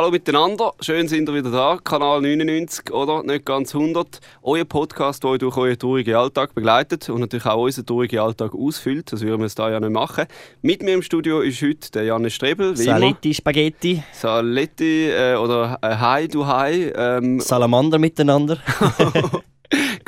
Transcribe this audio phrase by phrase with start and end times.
[0.00, 1.76] Hallo miteinander, schön sind ihr wieder da.
[1.76, 4.18] Kanal 99 oder nicht ganz 100.
[4.42, 8.54] Euer Podcast, der euch durch euren traurigen Alltag begleitet und natürlich auch unseren traurigen Alltag
[8.54, 9.12] ausfüllt.
[9.12, 10.24] Das würden wir es da ja nicht machen.
[10.62, 12.78] Mit mir im Studio ist heute der Janne Strebel.
[12.78, 14.02] Saletti, Spaghetti.
[14.14, 16.90] Saletti äh, oder äh, Hi, du Hi.
[16.96, 18.56] Ähm, Salamander miteinander.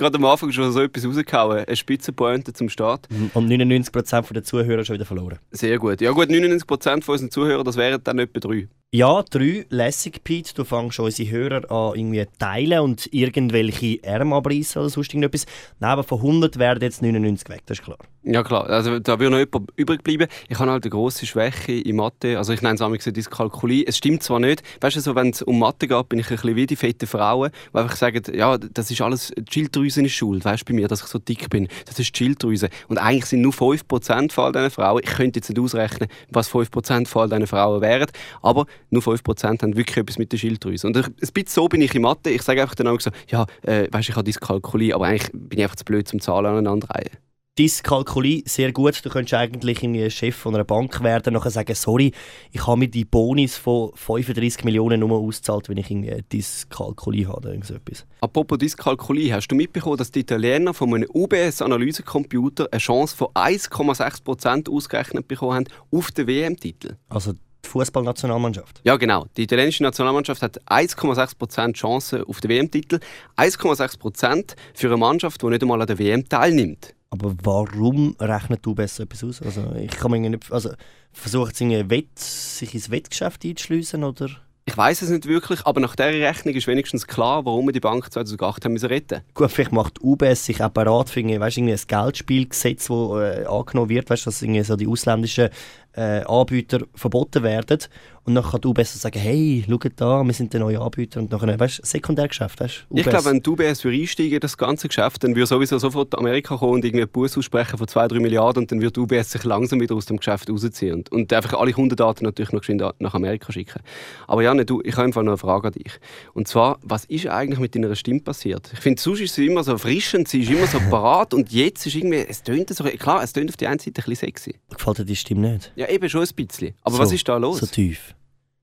[0.02, 1.64] gerade am Anfang schon so etwas rausgehauen.
[1.64, 3.08] Eine Spitzenpointe zum Start.
[3.34, 5.38] Und 99% der Zuhörer schon wieder verloren.
[5.50, 6.00] Sehr gut.
[6.00, 8.68] Ja gut, 99% von unseren Zuhörern, das wären dann etwa drei.
[8.94, 9.64] Ja, drei.
[9.70, 10.52] Lässig, Pete.
[10.54, 15.46] Du fängst schon unsere Hörer an irgendwie teilen und irgendwelche Ärmel abreißen oder sonst irgendetwas.
[15.80, 17.96] Nein, aber von 100 werden jetzt 99 weg, das ist klar.
[18.24, 20.28] Ja klar, also da würde noch jemand übrig bleiben.
[20.48, 22.36] Ich habe halt eine grosse Schwäche in Mathe.
[22.36, 23.84] Also ich nenne es einmal Dyskalkulie.
[23.86, 24.62] Es stimmt zwar nicht.
[24.82, 27.06] Weißt du, so, wenn es um Mathe geht, bin ich ein bisschen wie die fette
[27.06, 29.44] Frauen, die einfach sagen, ja, das ist alles, die
[29.92, 30.44] Schilddrüse ist schuld.
[30.44, 31.68] Weißt du bei mir, dass ich so dick bin.
[31.86, 32.68] Das ist die Schilddrüse.
[32.88, 35.00] Und eigentlich sind nur 5% von all diesen Frauen.
[35.04, 38.08] Ich könnte jetzt nicht ausrechnen, was 5% von all diesen Frauen wären.
[38.42, 40.86] Aber nur 5% haben wirklich etwas mit der Schilddrüse.
[40.86, 42.30] Und ein bisschen so bin ich in Mathe.
[42.30, 45.58] Ich sage einfach dann auch so, ja, äh, weißt, ich habe Dyskalkulie, aber eigentlich bin
[45.58, 47.10] ich einfach zu blöd zum Zahlen aneinanderreihen.
[47.58, 49.04] Dyskalkulie, sehr gut.
[49.04, 52.12] Du könntest eigentlich irgendwie Chef von einer Bank werden und sagen, sorry,
[52.50, 57.50] ich habe mir die Bonis von 35 Millionen nur ausgezahlt, wenn ich irgendwie Dyskalkulie habe.
[57.50, 58.06] Oder so etwas.
[58.22, 64.70] Apropos Dyskalkulie, hast du mitbekommen, dass die Italiener von einem UBS-Analysecomputer eine Chance von 1,6%
[64.70, 66.96] ausgerechnet bekommen haben auf den WM-Titel?
[67.10, 68.80] Also die Fußballnationalmannschaft.
[68.82, 69.26] Ja, genau.
[69.36, 72.98] Die italienische Nationalmannschaft hat 1,6% Chance auf den WM-Titel.
[73.36, 76.94] 1,6% für eine Mannschaft, die nicht einmal an der WM teilnimmt.
[77.12, 79.42] Aber warum rechnet du besser etwas aus?
[79.42, 80.70] Also ich kann mir nicht, also
[81.12, 84.30] versucht sie Wett, sich ins Wettgeschäft einzuschliessen oder?
[84.64, 87.80] Ich weiß es nicht wirklich, aber nach dieser Rechnung ist wenigstens klar, warum wir die
[87.80, 91.66] Bank 2008 haben müssen retten Gut, vielleicht macht UBS sich auch bereit für weißt, ein
[91.66, 95.50] Geldspielgesetz, das äh, angenommen wird, weißt, dass irgendwie so die ausländischen
[95.94, 97.78] äh, Anbieter verboten werden.
[98.24, 101.18] Und dann kann du besser sagen, hey, schau da, wir sind der neue Anbieter.
[101.18, 105.24] Und dann, weißt du, Sekundärgeschäft, weißt Ich glaube, wenn du UBS einsteigen das ganze Geschäft,
[105.24, 108.70] dann würde sowieso sofort Amerika kommen und irgendwie einen Bus aussprechen von 2-3 Milliarden und
[108.70, 112.24] dann wird UBS sich langsam wieder aus dem Geschäft rausziehen und, und einfach alle Kundendaten
[112.24, 113.80] natürlich noch nach Amerika schicken.
[114.28, 115.98] Aber Janne, du, ich habe einfach noch eine Frage an dich.
[116.32, 118.70] Und zwar, was ist eigentlich mit deiner Stimme passiert?
[118.72, 121.84] Ich finde, sonst ist sie immer so erfrischend, sie ist immer so parat und jetzt
[121.86, 124.54] ist irgendwie, es tönt so, klar, es tönt auf die einen Seite ein bisschen sexy.
[124.70, 125.72] Gefällt dir die Stimme nicht?
[125.82, 126.74] Ja, eben schon ein bisschen.
[126.82, 127.58] Aber so, was ist da los?
[127.58, 128.14] So tief.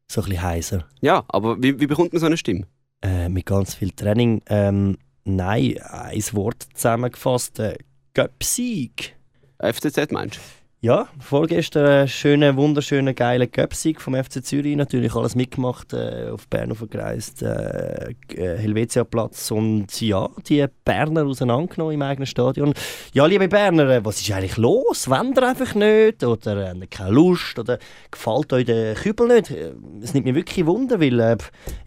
[0.07, 0.85] So ein bisschen heiser.
[1.01, 2.65] Ja, aber wie, wie bekommt man so eine Stimme?
[3.01, 4.41] Äh, mit ganz viel Training.
[4.47, 7.59] Ähm, nein, ein Wort zusammengefasst.
[7.59, 7.77] Äh,
[8.13, 9.17] Göpsieg.
[9.61, 10.39] FCZ meinst du?
[10.81, 14.77] Ja, vorgestern einen schönen, wunderschönen, geilen Göpsig vom FC Zürich.
[14.77, 21.95] Natürlich alles mitgemacht, äh, auf Bern aufgereist, äh, äh, Helvetia-Platz und ja, die Berner auseinandergenommen
[21.95, 22.73] im eigenen Stadion.
[23.11, 25.09] Ja, liebe Berner, äh, was ist eigentlich los?
[25.09, 26.23] Wollt ihr einfach nicht?
[26.23, 27.59] Oder äh, keine Lust?
[27.59, 27.77] Oder
[28.09, 29.51] gefällt euch der Kübel nicht?
[29.51, 31.37] Äh, es nimmt mich wirklich Wunder, weil äh,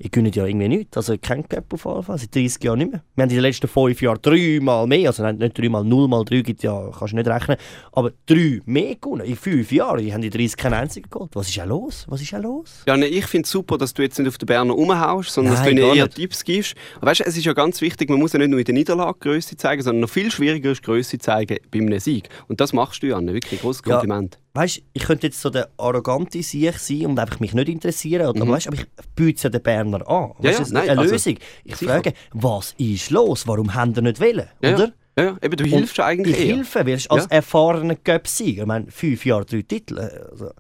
[0.01, 0.99] ihr gönnt ja irgendwie nichts.
[0.99, 3.03] Also kein Göpp auf jeden Fall, seit 30 Jahren nicht mehr.
[3.15, 6.63] Wir haben in den letzten fünf Jahren dreimal mehr, also nicht dreimal, nullmal drei gibt
[6.63, 7.57] ja, kannst du nicht rechnen,
[7.93, 9.25] aber drei mehr mehr gewonnen.
[9.27, 11.31] In fünf Jahren die haben die 30 keinen einzigen geholt.
[11.35, 12.05] Was ist ja los?
[12.09, 12.83] Was ist ja los?
[12.87, 15.55] Ja, nee, ich finde es super, dass du jetzt nicht auf den Berner rumhaust, sondern
[15.55, 16.17] Nein, dass du ihnen eher nicht.
[16.17, 16.75] Tipps gibst.
[16.97, 19.19] Aber weißt, es ist ja ganz wichtig, man muss ja nicht nur in der Niederlage
[19.21, 22.29] Größe zeigen, sondern noch viel schwieriger ist Größe zeigen bei einem Sieg.
[22.49, 23.33] Und das machst du, Janne.
[23.35, 24.39] Wirklich großes Kompliment.
[24.55, 28.27] Ja, weißt, ich könnte jetzt so der arrogante Sieg sein und einfach mich nicht interessieren.
[28.27, 28.51] Oder, mhm.
[28.51, 30.33] weißt, aber ich biete ja den Berner an.
[30.41, 31.37] Ja, ja, nein, eine also, Lösung.
[31.65, 31.93] Ich sicher.
[31.93, 33.47] frage, was ist los?
[33.47, 34.49] Warum haben die nicht wollen?
[34.61, 34.93] Ja, oder?
[35.17, 36.57] Ja, ja, eben, du hilfst und eigentlich Ich eher.
[36.57, 37.27] helfe, weil als ja.
[37.29, 40.51] erfahrener Göpsieger, ich meine, fünf Jahre, drei Titel, also,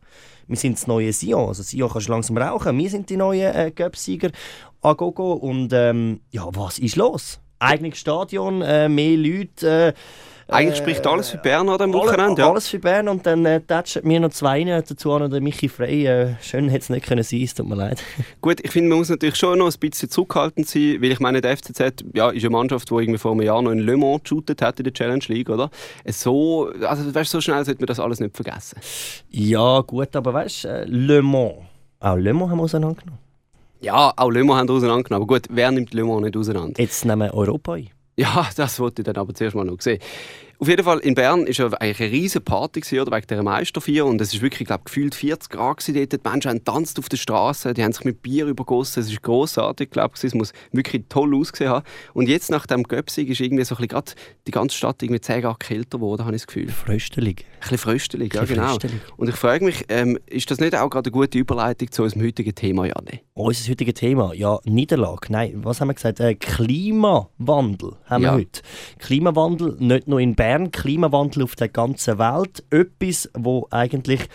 [0.46, 3.54] wir sind das neue Sion, also Sion kannst du langsam rauchen, wir sind die neuen
[3.54, 4.30] äh, Göpsieger,
[4.82, 7.40] Agogo und ähm, ja, was ist los?
[7.60, 9.98] Eigenes Stadion, äh, mehr Leute, äh,
[10.48, 12.42] eigentlich spricht alles für Bern an diesem Wochenende.
[12.42, 12.50] Ja.
[12.50, 16.06] Alles für Bern und dann äh, tätschen mir noch zwei dazu an, der Michi Frey.
[16.06, 18.02] Äh, schön hätte es nicht können sein, es tut mir leid.
[18.40, 21.40] Gut, ich finde, man muss natürlich schon noch ein bisschen zurückhaltend sein, weil ich meine,
[21.40, 24.22] der FCZ ja, ist eine Mannschaft, die irgendwie vor einem Jahr noch in Le Mans
[24.22, 25.70] geshootet hat in der Challenge League, oder?
[26.06, 28.78] So, also weißt, so schnell sollte man das alles nicht vergessen.
[29.30, 31.54] Ja, gut, aber weißt du, äh, Le Mans,
[32.00, 33.20] auch Le Mans haben wir auseinandergenommen.
[33.80, 35.24] Ja, auch Le Mans haben wir auseinandergenommen.
[35.24, 36.80] Aber gut, wer nimmt Le Mans nicht auseinander?
[36.80, 37.90] Jetzt nehmen wir Europa ein.
[38.16, 40.00] Ja, das wollte ich dann aber zuerst mal noch sehen.
[40.62, 43.42] Auf jeden Fall, in Bern war ja eigentlich eine riesige Party gewesen, oder, wegen dieser
[43.42, 44.06] Meisterfeier.
[44.06, 46.12] Und es war wirklich, glaube gefühlt 40 Grad dort.
[46.12, 49.02] Die Menschen haben tanzt auf der Straße, die haben sich mit Bier übergossen.
[49.02, 50.22] Es war grossartig, glaube ich.
[50.22, 51.84] Es muss wirklich toll ausgesehen haben.
[52.14, 54.04] Und jetzt, nach dem Göpsig, ist irgendwie so ein bisschen
[54.46, 56.68] die ganze Stadt irgendwie 10 Grad kälter geworden, habe ich das Gefühl.
[56.68, 57.44] Fröstelig.
[57.54, 58.68] Ein bisschen fröstelig, ja genau.
[58.68, 59.00] Fröstelig.
[59.16, 62.22] Und ich frage mich, ähm, ist das nicht auch gerade eine gute Überleitung zu unserem
[62.22, 63.20] heutigen Thema, Janne?
[63.34, 64.34] Unser heutiges Thema?
[64.34, 65.32] Ja, Niederlage.
[65.32, 66.20] Nein, was haben wir gesagt?
[66.20, 68.32] Äh, Klimawandel haben ja.
[68.32, 68.60] wir heute.
[68.98, 72.62] Klimawandel, nicht nur in Bern, Klimawandel auf der ganzen Welt.
[72.68, 74.28] Etwas, wo eigentlich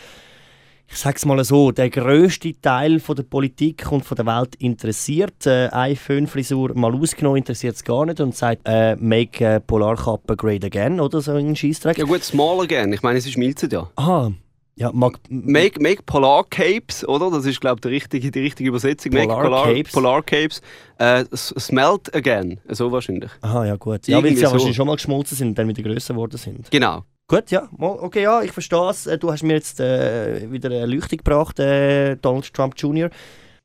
[0.90, 4.56] ich sage es mal so, der grösste Teil von der Politik und von der Welt
[4.56, 5.46] interessiert.
[5.46, 10.36] Äh, eine Föhnfrisur mal ausgenommen interessiert es gar nicht und sagt, äh, make äh, Polarkappe
[10.36, 11.98] great again oder so ein Scheissdreck.
[11.98, 12.94] Ja gut, small again.
[12.94, 13.90] Ich meine, es ist milzig ja.
[13.96, 14.32] Aha.
[14.78, 17.32] Ja, mag, make, make Polar Capes, oder?
[17.32, 19.12] Das ist, glaube ich, die richtige Übersetzung.
[19.12, 19.92] Polar make Polar Capes.
[19.92, 20.62] Polar Capes.
[21.00, 22.60] Äh, smelt again.
[22.70, 23.32] So wahrscheinlich.
[23.42, 24.08] Aha, ja gut.
[24.08, 24.54] Ja, weil sie ja so.
[24.54, 26.70] wahrscheinlich schon mal geschmolzen sind und dann wieder grösser geworden sind.
[26.70, 27.04] Genau.
[27.28, 27.68] Gut, ja.
[27.80, 29.08] Okay, ja, ich verstehe es.
[29.08, 33.10] Äh, Du hast mir jetzt äh, wieder eine Leuchtung gebracht, äh, Donald Trump Jr.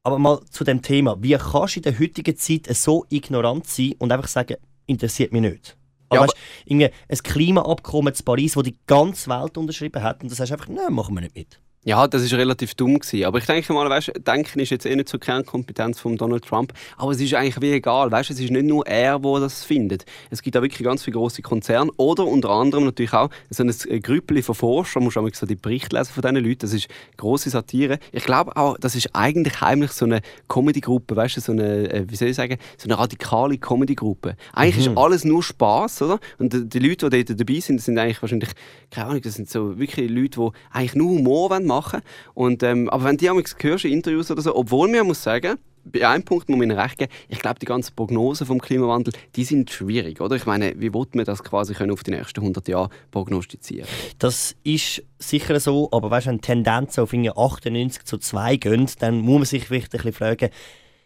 [0.04, 1.16] Aber mal zu dem Thema.
[1.20, 4.56] Wie kannst du in der heutigen Zeit so ignorant sein und einfach sagen,
[4.86, 5.76] interessiert mich nicht?
[6.12, 10.30] Ja, Also, weißt, irgendwie ein Klimaabkommen zu Paris, das die ganze Welt unterschrieben hat und
[10.30, 11.60] das sagst einfach, nein, machen wir nicht mit.
[11.84, 13.25] Ja, das ist relativ dumm gewesen.
[13.25, 16.73] Aber ich denke mal, weißt, denken ist jetzt eh nicht zur Kernkompetenz von Donald Trump.
[16.96, 18.08] Aber es ist eigentlich wie egal.
[18.08, 20.05] Weißt, es ist nicht nur er, der das findet.
[20.31, 24.00] Es gibt auch wirklich ganz viele große Konzerne oder unter anderem natürlich auch so ein
[24.00, 25.02] Grüppel von Forschern.
[25.02, 26.61] Musst du so die Berichte lesen von diesen Leuten.
[26.61, 26.87] Das ist
[27.17, 27.99] große Satire.
[28.12, 32.14] Ich glaube auch, das ist eigentlich heimlich so eine Comedy-Gruppe, weißt so eine, äh, wie
[32.14, 34.37] soll ich sagen, so eine radikale Comedy-Gruppe.
[34.52, 36.20] Eigentlich ist alles nur Spaß, oder?
[36.38, 38.50] Und die, die Leute, die dort dabei sind, sind eigentlich wahrscheinlich,
[38.93, 42.00] keine Ahnung, das sind so wirklich Leute, die eigentlich nur Humor wollen machen
[42.34, 45.58] und, ähm, Aber wenn die einmal hörst in Interviews oder so, obwohl man muss sagen,
[45.84, 49.12] bei einem Punkt muss man ihnen recht geben, ich glaube, die ganzen Prognosen vom Klimawandel,
[49.34, 50.36] die sind schwierig, oder?
[50.36, 53.88] Ich meine, wie will man das quasi können auf die nächsten 100 Jahre prognostizieren?
[54.19, 59.19] Das ist sicher so, aber weißt, wenn Tendenzen auf irgendwie 98 zu 2 gehen, dann
[59.19, 60.50] muss man sich vielleicht ein bisschen fragen,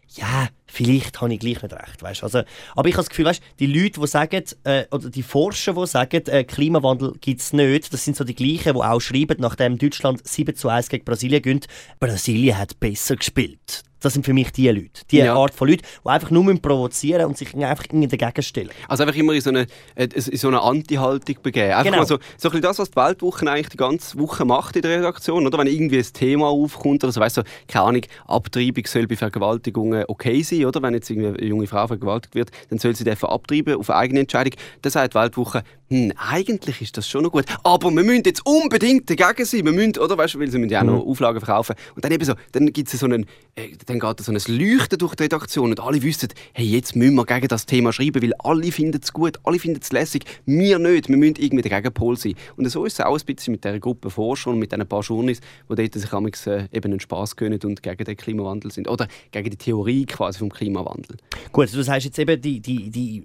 [0.09, 2.01] ja, vielleicht habe ich gleich nicht recht.
[2.01, 2.23] Weißt?
[2.23, 2.43] Also,
[2.75, 5.87] aber ich habe das Gefühl, weißt, die Leute, die sagen, äh, oder die Forscher, die
[5.87, 9.77] sagen, äh, Klimawandel gibt es nicht, das sind so die gleichen, die auch schreiben, nachdem
[9.77, 11.67] Deutschland 7 zu 1 gegen Brasilien gewinnt,
[11.99, 13.83] Brasilien hat besser gespielt.
[14.07, 14.89] Das sind für mich die Leute.
[15.11, 15.35] Die Ja.
[15.35, 18.69] Art von Leuten, die einfach nur provozieren und sich einfach dagegen stellen.
[18.87, 21.71] Also einfach immer in so eine, äh, in so eine Anti-Haltung begeben.
[21.71, 21.97] Einfach Genau.
[21.97, 24.81] mal so, so ein bisschen das, was die Weltwoche eigentlich die ganze Woche macht in
[24.83, 25.57] der Redaktion, oder?
[25.57, 30.05] Wenn irgendwie ein Thema aufkommt oder so, weißt du, keine Ahnung, Abtreibung soll bei Vergewaltigungen
[30.07, 30.81] okay sein, oder?
[30.81, 34.21] Wenn jetzt irgendwie eine junge Frau vergewaltigt wird, dann soll sie dafür abtreiben auf eigene
[34.21, 34.53] Entscheidung.
[34.83, 38.45] Dann sagt die Weltwoche, hm, eigentlich ist das schon noch gut, aber wir müssen jetzt
[38.45, 40.17] unbedingt dagegen sein, wir müssen, oder?
[40.17, 41.75] Weißt du, weil sie müssen ja auch noch Auflagen verkaufen.
[41.95, 43.25] Und dann eben so, dann gibt es so einen,
[43.55, 43.69] äh,
[43.99, 47.25] dann geht so ein Leuchten durch die Redaktion und alle wissen, hey, jetzt müssen wir
[47.25, 51.09] gegen das Thema schreiben, weil alle finden es gut, alle finden es lässig, wir nicht,
[51.09, 52.35] wir müssen irgendwie der Gegenpol sein.
[52.55, 55.01] Und so ist es auch ein bisschen mit dieser Gruppe Forscher und mit diesen paar
[55.01, 55.39] Journeys,
[55.69, 58.87] die dort sich amigs, äh, eben einen Spass gönnen und gegen den Klimawandel sind.
[58.87, 61.17] Oder gegen die Theorie quasi vom Klimawandel.
[61.51, 63.23] Gut, du sagst jetzt eben, die, die, die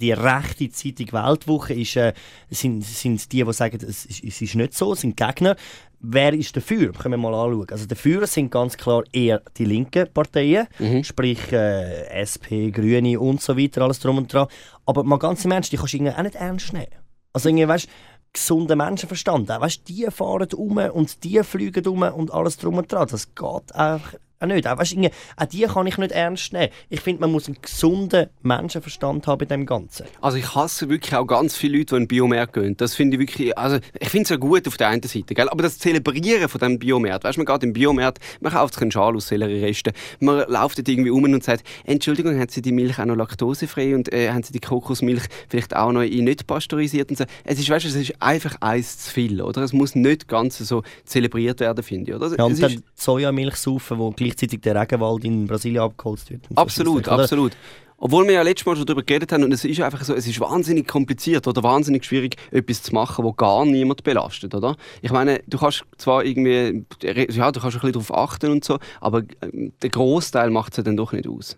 [0.00, 2.12] die rechte Zeitung Weltwoche ist, äh,
[2.50, 5.56] sind, sind die, die sagen, es es ist nicht so, sind Gegner.
[6.00, 6.92] Wer ist dafür?
[6.92, 7.66] Können wir mal anschauen.
[7.70, 10.66] Also dafür sind ganz klar eher die linken Parteien,
[11.02, 14.48] sprich äh, SP, Grüne und so weiter, alles drum und dran.
[14.84, 16.86] Aber mal ganz im Ernst, die kannst du irgendwie auch nicht ernst nehmen.
[17.32, 17.88] Also irgendwie, weißt
[18.36, 19.50] gesunder Menschenverstand.
[19.50, 23.08] Auch, weißt, die fahren um und die fliegen um und alles drum und dran.
[23.10, 24.66] Das geht einfach auch nicht.
[24.66, 24.96] Auch, weißt,
[25.36, 26.68] auch die kann ich nicht ernst nehmen.
[26.88, 30.06] Ich finde, man muss einen gesunden Menschenverstand haben bei dem Ganzen.
[30.20, 32.76] Also ich hasse wirklich auch ganz viele Leute, die in den Biomarkt gehen.
[32.76, 35.48] Das finde ich wirklich, also ich finde es ja gut auf der einen Seite, gell?
[35.48, 38.82] aber das Zelebrieren von diesem Biomarkt, weißt du, man geht im Biomarkt, man kauft sich
[38.82, 42.72] einen Schal aus Sellerieresten, man läuft dort irgendwie um und sagt, Entschuldigung, haben Sie die
[42.72, 46.46] Milch auch noch laktosefrei und äh, haben Sie die Kokosmilch vielleicht auch noch in nicht
[46.46, 47.24] pasteurisiert und so.
[47.44, 49.62] Es ist, weißt du, es ist einfach eins zu viel, oder?
[49.62, 52.36] Es muss nicht ganz so zelebriert werden, finde ich, oder?
[52.36, 56.46] Ja, und dann Sojamilch saufen, wo gleichzeitig der Regenwald in Brasilien abgeholzt wird.
[56.54, 57.52] Absolut, absolut.
[57.98, 60.26] Obwohl wir ja letztes Mal schon darüber geredet haben, und es ist einfach so, es
[60.26, 64.76] ist wahnsinnig kompliziert oder wahnsinnig schwierig, etwas zu machen, wo gar niemand belastet, oder?
[65.00, 68.78] Ich meine, du kannst zwar irgendwie, ja, du kannst ein bisschen darauf achten und so,
[69.00, 71.56] aber ähm, der Großteil macht es ja dann doch nicht aus.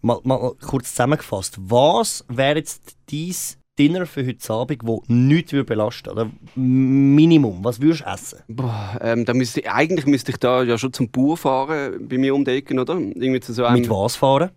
[0.00, 1.56] Mal, mal kurz zusammengefasst.
[1.60, 3.34] Was wäre jetzt dein
[3.80, 8.38] Dinner für heute Abend, das nichts würde belasten Oder Minimum, was würdest du essen?
[8.48, 12.34] Boah, ähm, da müsste, eigentlich müsste ich da ja schon zum Bauer fahren, bei mir
[12.34, 12.94] um die Ecke, oder?
[12.94, 14.50] Irgendwie zu so einem, Mit was fahren?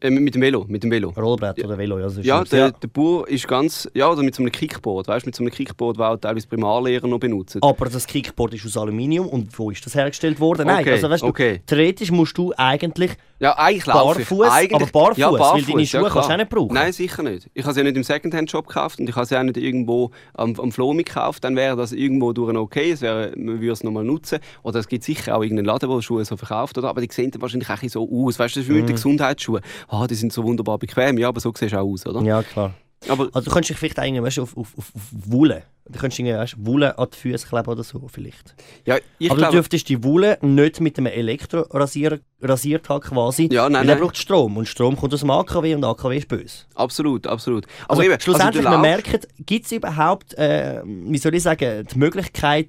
[0.00, 1.10] Äh, mit, dem Velo, mit dem Velo.
[1.10, 1.96] Rollbrett oder Velo?
[1.98, 5.06] Ja, das ist Ja, der, der Bauer ist ganz, ja, oder mit so einem Kickboard,
[5.06, 7.62] weißt du, mit so einem Kickboard, das auch teilweise Primarlehrer noch benutzen.
[7.62, 10.66] Aber das Kickboard ist aus Aluminium und wo ist das hergestellt worden?
[10.66, 11.60] Nein, Okay, also weißt du, okay.
[11.66, 13.12] theoretisch musst du eigentlich
[13.42, 13.84] Ja, eigentlich.
[13.86, 16.74] Barfuß, Eigentlich, aber barfuß, ja, weil barfuß, deine Schuhe ja, kannst du auch nicht brauchen.
[16.74, 17.50] Nein, sicher nicht.
[17.54, 20.12] Ich habe sie ja nicht im Secondhand-Shop gekauft und ich habe sie auch nicht irgendwo
[20.34, 21.42] am, am Flomi gekauft.
[21.42, 24.38] Dann wäre das irgendwo durch okay, es wäre, man würde es nochmal nutzen.
[24.62, 26.78] Oder es gibt sicher auch irgendeinen Laden, der Schuhe so verkauft.
[26.78, 26.88] Oder?
[26.88, 28.38] Aber die sehen dann wahrscheinlich auch ein so aus.
[28.38, 28.86] Weißt du, das ist wie mit Mhm.
[28.86, 29.62] den Gesundheitsschuhen.
[29.88, 31.18] Ah, die sind so wunderbar bequem.
[31.18, 32.22] Ja, aber so siehst du auch aus, oder?
[32.22, 32.74] Ja, klar.
[33.08, 35.64] Aber Also du könntest dich vielleicht eigentlich weißt, du, auf, auf, auf, Wolle.
[35.88, 38.54] Du könntest irgendwie weißt, du, Wolle an die Füße kleben oder so vielleicht.
[38.84, 39.52] ja, ich Aber du glaube...
[39.56, 43.48] dürftest die Wolle nicht mit einem Elektrorasierer rasiert haben quasi.
[43.52, 44.04] Ja, nein, weil er nein.
[44.04, 46.64] braucht Strom und Strom kommt aus dem AKW und AKW ist böse.
[46.74, 47.66] Absolut, absolut.
[47.88, 51.42] Also, aber eben, schlussendlich, also man du merkt, gibt es überhaupt, äh, wie soll ich
[51.42, 52.68] sagen, die Möglichkeit,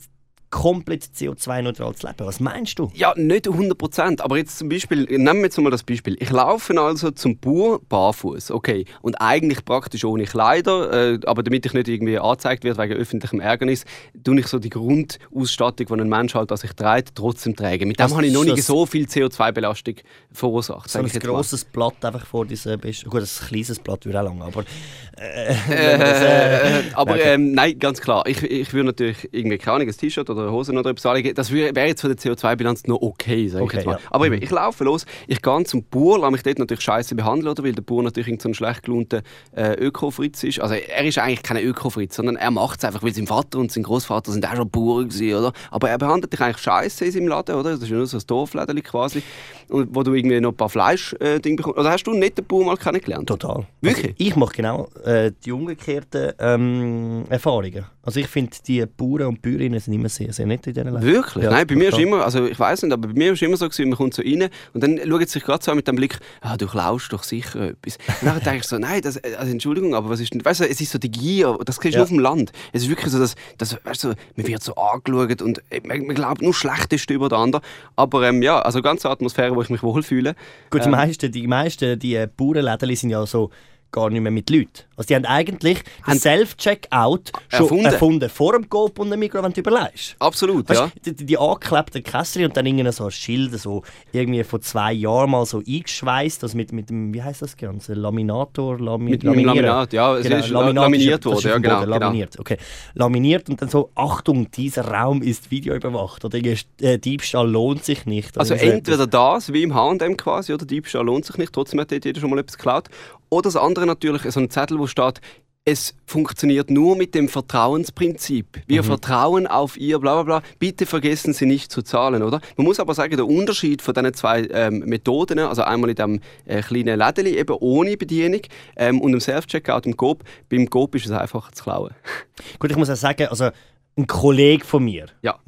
[0.53, 2.27] komplett CO2-neutral zu leben.
[2.27, 2.91] Was meinst du?
[2.93, 4.21] Ja, nicht 100 Prozent.
[4.21, 6.15] Aber jetzt zum Beispiel, nehmen wir jetzt mal das Beispiel.
[6.19, 8.85] Ich laufe also zum Bauer barfuß, okay.
[9.01, 13.39] Und eigentlich praktisch ohne Kleider, äh, aber damit ich nicht irgendwie angezeigt werde wegen öffentlichem
[13.39, 13.83] Ärgernis,
[14.23, 17.87] tue ich so die Grundausstattung, die ein Mensch halt an sich trägt, trotzdem tragen.
[17.87, 18.67] Mit dem Was habe ich noch nicht das?
[18.67, 19.95] so viel CO2-Belastung
[20.31, 20.87] verursacht.
[20.87, 21.33] So ein ich jetzt mal.
[21.33, 23.05] grosses Blatt einfach vor diesem Bist.
[23.05, 24.63] Gut, ein kleines Blatt würde auch lang, aber.
[25.15, 27.33] Äh, Äh, aber okay.
[27.35, 28.25] ähm, nein, ganz klar.
[28.27, 31.33] Ich, ich würde natürlich irgendwie keine Ahnung, ein T-Shirt oder Hosen oder etwas anlegen.
[31.35, 33.93] Das wäre wär jetzt von der CO2-Bilanz noch okay, sage Okay, ich jetzt mal.
[33.93, 33.99] ja.
[34.11, 37.49] Aber eben, ich laufe los, ich gehe zum Bauer, lasse mich dort natürlich scheiße behandeln,
[37.51, 37.63] oder?
[37.63, 39.21] weil der Bauer natürlich so ein schlecht gelaunter
[39.55, 40.59] äh, Öko-Fritz ist.
[40.59, 43.71] Also er ist eigentlich kein Öko-Fritz, sondern er macht es einfach, weil sein Vater und
[43.71, 45.53] sein Großvater sind auch schon Bauern gewesen, oder?
[45.71, 47.71] Aber er behandelt dich eigentlich scheiße in seinem Laden, oder?
[47.71, 49.23] Das ist ja nur so ein Dorfläden quasi,
[49.69, 51.79] wo du irgendwie noch ein paar Fleisch-Dinge bekommst.
[51.79, 53.27] Oder hast du nicht den Bauer mal kennengelernt?
[53.27, 53.65] Total.
[53.81, 54.05] Wirklich?
[54.11, 57.85] Also ich mache genau äh, die umgekehrten ähm, Erfahrungen.
[58.05, 61.01] Also ich finde, die Bauern und Bäuerinnen sind immer sehr, sehr nett in diesen Läden.
[61.03, 61.43] Wirklich?
[61.45, 63.55] Ja, Nein, bei mir ist immer, also ich weiß nicht, aber bei mir ist immer
[63.55, 65.95] so gewesen, man kommt so rein und dann schaut sich gerade so an mit dem
[65.95, 67.97] Blick, ah, du klaust doch sicher etwas.
[68.21, 70.69] Und dann denke ich so, nein, das, also Entschuldigung, aber was ist denn, weißt du,
[70.69, 72.03] es ist so die Gier, das kriegst du Ja.
[72.03, 72.51] auf dem Land.
[72.73, 76.05] Es ist wirklich so, dass, dass weißt du, man wird so angeschaut und äh, man,
[76.05, 77.63] man glaubt nur Schlechteste über den anderen.
[77.95, 80.35] Aber ähm, ja, also ganz eine Atmosphäre, wo ich mich wohlfühle.
[80.71, 80.91] Gut, die Ähm.
[80.91, 83.49] meisten, die meisten die äh, Bauernläden sind ja so
[83.93, 84.83] gar nicht mehr mit Leuten.
[84.97, 87.85] Also die haben eigentlich das Self-Checkout schon Erfunden.
[87.85, 88.29] erfunden.
[88.29, 90.15] vor dem Coop und dem Mikro, wenn du überlegst.
[90.19, 90.91] Absolut, Weißt, ja.
[91.05, 94.93] die, die, die angeklebten Kästchen und dann irgendwie so ein Schild, so irgendwie vor zwei
[94.93, 99.23] Jahren mal so eingeschweißt, also mit, mit dem, wie heißt das Ganze, Laminator, Lami, Mit,
[99.23, 101.79] dem Laminat, ja, es Genau, ist Laminat laminiert worden, ja, genau.
[101.81, 101.97] Genau.
[101.97, 102.57] Laminiert, okay.
[102.93, 108.37] Laminiert und dann so, Achtung, dieser Raum ist videoüberwacht oder äh, Diebstahl lohnt sich nicht.
[108.37, 112.05] Also entweder das, wie im H&M quasi, oder Diebstahl lohnt sich nicht, trotzdem hat dort
[112.05, 112.89] jeder schon mal etwas geklaut.
[113.33, 115.19] Oder das andere natürlich, so ein Zettel, wo steht,
[115.65, 118.61] es funktioniert nur mit dem Vertrauensprinzip.
[118.67, 120.49] Wir vertrauen auf ihr, bla bla bla.
[120.59, 122.41] Bitte vergessen Sie nicht zu zahlen, oder?
[122.57, 126.19] Man muss aber sagen, der Unterschied von diesen zwei ähm, Methoden, also einmal in diesem
[126.45, 128.41] äh, kleinen Lädeli, eben ohne Bedienung,
[128.75, 131.91] ähm, und im Self-Checkout im Coop, beim Coop ist es einfacher zu klauen.
[132.59, 133.49] Gut, ich muss auch sagen, also
[133.97, 135.39] ein Kollege von mir, Ja.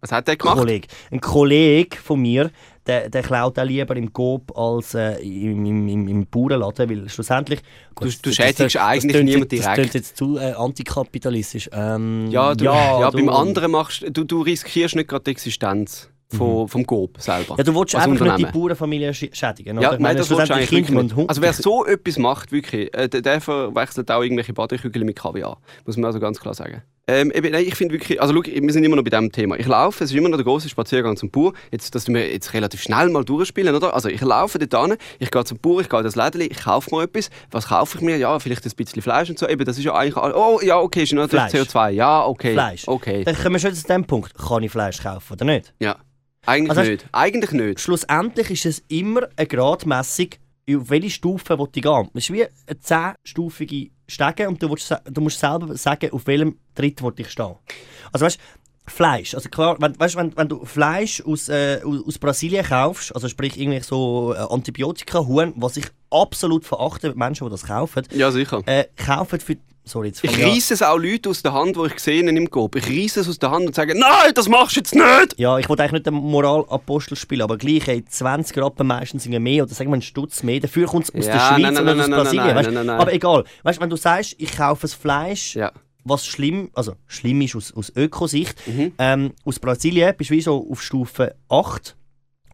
[0.00, 0.56] Was hat der gemacht?
[0.56, 2.50] Kollege, ein Kollege von mir,
[2.86, 7.08] der, der klaut auch lieber im Coop als äh, im, im, im, im Bauernladen, weil
[7.08, 7.60] schlussendlich...
[8.00, 9.90] Du- du schädigst eigentlich tönt niemand jetzt- Das direkt.
[9.90, 11.68] klingt jetzt zu äh, antikapitalistisch.
[11.72, 16.08] Ähm, Ja, du, ja, du- beim anderen machst du, du riskierst nicht gerade die Existenz
[16.32, 17.56] von, vom Coop selber.
[17.58, 18.52] Ja, du willst als einfach nicht die.
[18.58, 19.80] Bauernfamilie sch- schädigen.
[19.80, 19.88] Ja, oder?
[19.88, 21.28] Ich nein, meine, das willst du eigentlich nicht.
[21.28, 25.58] Also wer so etwas macht, wirklich, äh, der, der verwechselt auch irgendwelche Badekügel mit Kaviar.
[25.86, 26.82] Muss man also ganz klar sagen.
[27.12, 29.58] Ähm, eben, nein, ich finde wirklich, also schau, wir sind immer noch bei diesem Thema.
[29.58, 31.52] Ich laufe, es ist immer noch der große Spaziergang zum Bau.
[31.72, 33.94] Jetzt, dass wir jetzt relativ schnell mal durchspielen, oder?
[33.94, 36.62] Also ich laufe dort hin, ich gehe zum Bau, ich gehe in das Lädchen, ich
[36.62, 37.28] kaufe mir etwas.
[37.50, 38.16] Was kaufe ich mir?
[38.16, 39.48] Ja, vielleicht ein bisschen Fleisch und so.
[39.48, 41.90] Eben, das ist ja eigentlich, oh ja, okay, ist natürlich CO2.
[41.90, 42.52] Ja, okay.
[42.52, 42.86] Fleisch.
[42.86, 43.24] Okay.
[43.24, 45.74] Dann kommen wir schon zu dem Punkt, kann ich Fleisch kaufen oder nicht?
[45.80, 45.96] Ja,
[46.46, 47.06] eigentlich also, nicht.
[47.10, 47.80] Eigentlich nicht.
[47.80, 50.28] Schlussendlich ist es immer eine Gradmessung,
[50.70, 52.08] auf welche Stufe ich gehen will.
[52.14, 56.58] Es ist wie eine 10-stufige steigen und du, willst, du musst selber sagen, auf welchem
[56.74, 57.54] Tritt ich stehen.
[58.12, 58.38] Also weißt
[58.86, 63.28] Fleisch, also klar, wenn, weißt, wenn, wenn du Fleisch aus, äh, aus Brasilien kaufst, also
[63.28, 68.32] sprich irgendwie so äh, Antibiotika, Huhn, was ich absolut verachte, Menschen, die das kaufen, ja,
[68.32, 68.62] sicher.
[68.66, 69.56] Äh, kaufen für
[69.90, 72.76] Sorry, Ich reiße es auch Leute aus der Hand, die ich gesehen im Coop.
[72.76, 75.34] Ich reiße es aus der Hand und sage, nein, das machst du jetzt nicht!
[75.36, 79.36] Ja, ich wollte eigentlich nicht den Moralapostel spielen, aber gleich, ey, 20 Rappen meistens sind
[79.42, 80.60] mehr oder sagen wir einen Stutz mehr.
[80.60, 82.54] Dafür kommt es aus Ja, der Schweiz nein, nein, oder nein, aus Brasilien.
[82.56, 82.76] weißt?
[82.88, 85.72] Aber egal, weißt, wenn du sagst, ich kaufe das Fleisch, Ja.
[86.04, 88.92] was schlimm, also schlimm ist aus, aus Ökosicht, Mhm.
[88.98, 91.96] ähm, aus Brasilien bist du wie so auf Stufe 8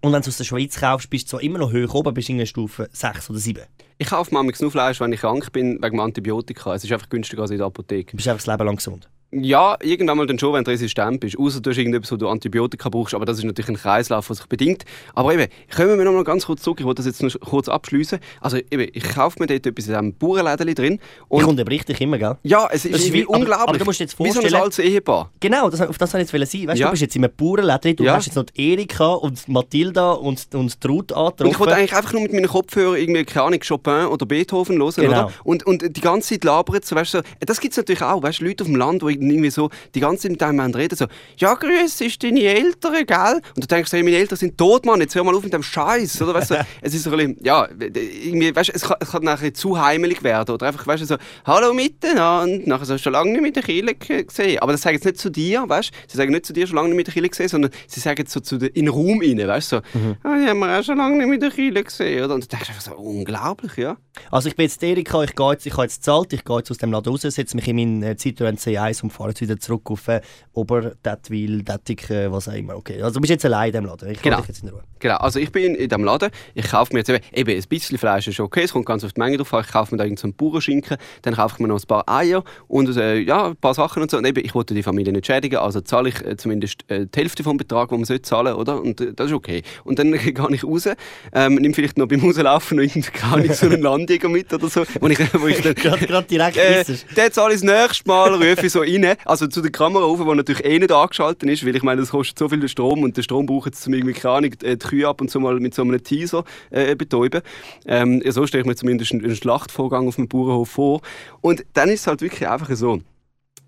[0.07, 2.29] und wenn du aus der Schweiz kaufst, bist du zwar immer noch hoch oben, bist
[2.29, 3.65] du in Stufe 6 oder 7.
[3.99, 6.75] Ich kaufe manchmal nur Fleisch, wenn ich krank bin, wegen Antibiotika.
[6.77, 8.13] Es ist einfach günstiger als in der Apotheke.
[8.13, 9.09] Du bist einfach das Leben lang gesund.
[9.43, 11.39] Ja, irgendwann mal dann schon, wenn du resistent bist.
[11.39, 13.15] Außer du hast irgendetwas, wo du Antibiotika brauchst.
[13.15, 14.85] Aber das ist natürlich ein Kreislauf, der sich bedingt.
[15.15, 16.81] Aber eben, kommen wir noch mal ganz kurz zurück.
[16.81, 18.19] Ich wollte das jetzt noch kurz abschließen.
[18.41, 20.95] Also eben, ich kaufe mir dort etwas in diesem Bauernläden drin.
[20.95, 22.37] Ich Und unterbrich dich immer, gell?
[22.43, 23.57] ja, es ist, Das ist wie- unglaublich.
[23.69, 25.31] aber du musst jetzt Wie so ein vorstellen- altes Ehepaar.
[25.41, 26.67] Genau, das, auf das wollte ich jetzt sein.
[26.69, 26.87] Weißt, Ja.
[26.87, 28.15] Du bist jetzt in einem Bauernläden, du Ja.
[28.17, 31.59] hast jetzt noch die Erika und Mathilda und, und die Ruth Und ich angetroffen.
[31.61, 35.25] wollte eigentlich einfach nur mit meinen Kopfhörern irgendwie, keine Ahnung, Chopin oder Beethoven hören, Genau.
[35.27, 35.33] oder?
[35.45, 38.23] Und, und die ganze Zeit labern so, weißt du, so, das gibt es natürlich auch,
[38.23, 40.97] weißt du, Leute auf dem Land, die irgendwie so die ganze Zeit mit einem reden,
[40.97, 41.07] so,
[41.39, 43.41] ja, grüß, ist deine Eltern, gell?
[43.55, 45.63] Und du denkst, hey, meine Eltern sind tot, Mann, jetzt hör mal auf mit dem
[45.63, 46.35] Scheiß, oder?
[46.35, 49.23] Weißt du, es ist so ein bisschen, ja, irgendwie, weißt du, es kann, es kann
[49.25, 53.33] nachher zu heimelig werden, oder einfach, weißt du, so, hallo miteinander, nachher so, schon lange
[53.33, 54.59] nicht mit der Kille gesehen.
[54.61, 56.77] Aber das sagen sie nicht zu dir, weißt du, sie sagen nicht zu dir, schon
[56.77, 59.21] lange nicht mit der Kille gesehen, sondern sie sagen so zu der, in den Raum
[59.21, 59.83] rein, weißt du, so,
[60.23, 62.35] ah, die haben wir auch schon lange nicht mit der Kille gesehen, oder?
[62.35, 63.97] Und du denkst einfach so, unglaublich, ja.
[64.31, 66.71] Also ich bin jetzt Erika, ich, gehe jetzt, ich habe jetzt gezahlt, ich gehe jetzt
[66.71, 69.59] aus dem Laden raus, setze mich in meinen äh, Citroën C1 und fahre jetzt wieder
[69.59, 70.21] zurück auf äh,
[70.53, 72.77] Oberdettwil, Dettiken, was auch immer.
[72.77, 74.11] Okay, also du bist jetzt allein in diesem Laden.
[74.11, 74.39] Ich Genau.
[74.39, 74.83] dich jetzt in Ruhe.
[74.99, 77.99] Genau, also ich bin in diesem Laden, ich kaufe mir jetzt eben, eben ein bisschen
[77.99, 80.05] Fleisch ist okay, es kommt ganz auf die Menge drauf an, ich kaufe mir da
[80.05, 83.57] irgendeinen so Bauernschinken, dann kaufe ich mir noch ein paar Eier und äh, ja, ein
[83.57, 84.19] paar Sachen und so.
[84.19, 87.19] Und eben, ich wollte die Familie nicht schädigen, also zahle ich äh, zumindest äh, die
[87.19, 88.81] Hälfte vom Betrag, den man sollte zahlen oder?
[88.81, 89.63] Und das ist okay.
[89.85, 90.89] Und dann gehe ich raus,
[91.33, 95.07] ähm, nehme vielleicht noch beim Rauslaufen noch Ahnung, so einen Landjäger mit oder so, wo
[95.09, 95.75] ich, wo ich dann
[96.07, 96.85] Gerade, direkt äh,
[97.17, 99.17] der zahle ich das nächste Mal, rufe ich so rein.
[99.25, 102.11] Also zu der Kamera rauf, die natürlich eh nicht angeschaltet ist, weil ich meine, das
[102.11, 105.21] kostet so viel Strom und den Strom braucht zum irgendwie, keine Ahnung, die Kühe ab
[105.21, 107.43] und zu mal mit so einem Teaser äh, betäuben.
[107.87, 111.01] Ähm, so stelle ich mir zumindest einen, Schlachtvorgang auf dem Bauernhof vor.
[111.41, 113.01] Und dann ist es halt wirklich einfach so.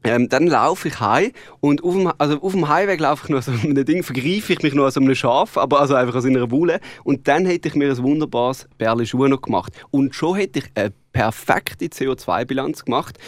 [0.04, 3.42] Ähm, dann laufe ich heim und auf dem, also auf dem Heimweg laufe ich noch
[3.42, 6.25] so einem Ding, vergreife ich mich noch an so einem Schaf, aber also einfach aus
[6.25, 6.78] einer Wolle.
[7.02, 9.73] Und dann hätte ich mir ein wunderbares Bärli Schuhe noch gemacht.
[9.90, 13.18] Und schon hätte ich eine perfekte CO2-Bilanz gemacht.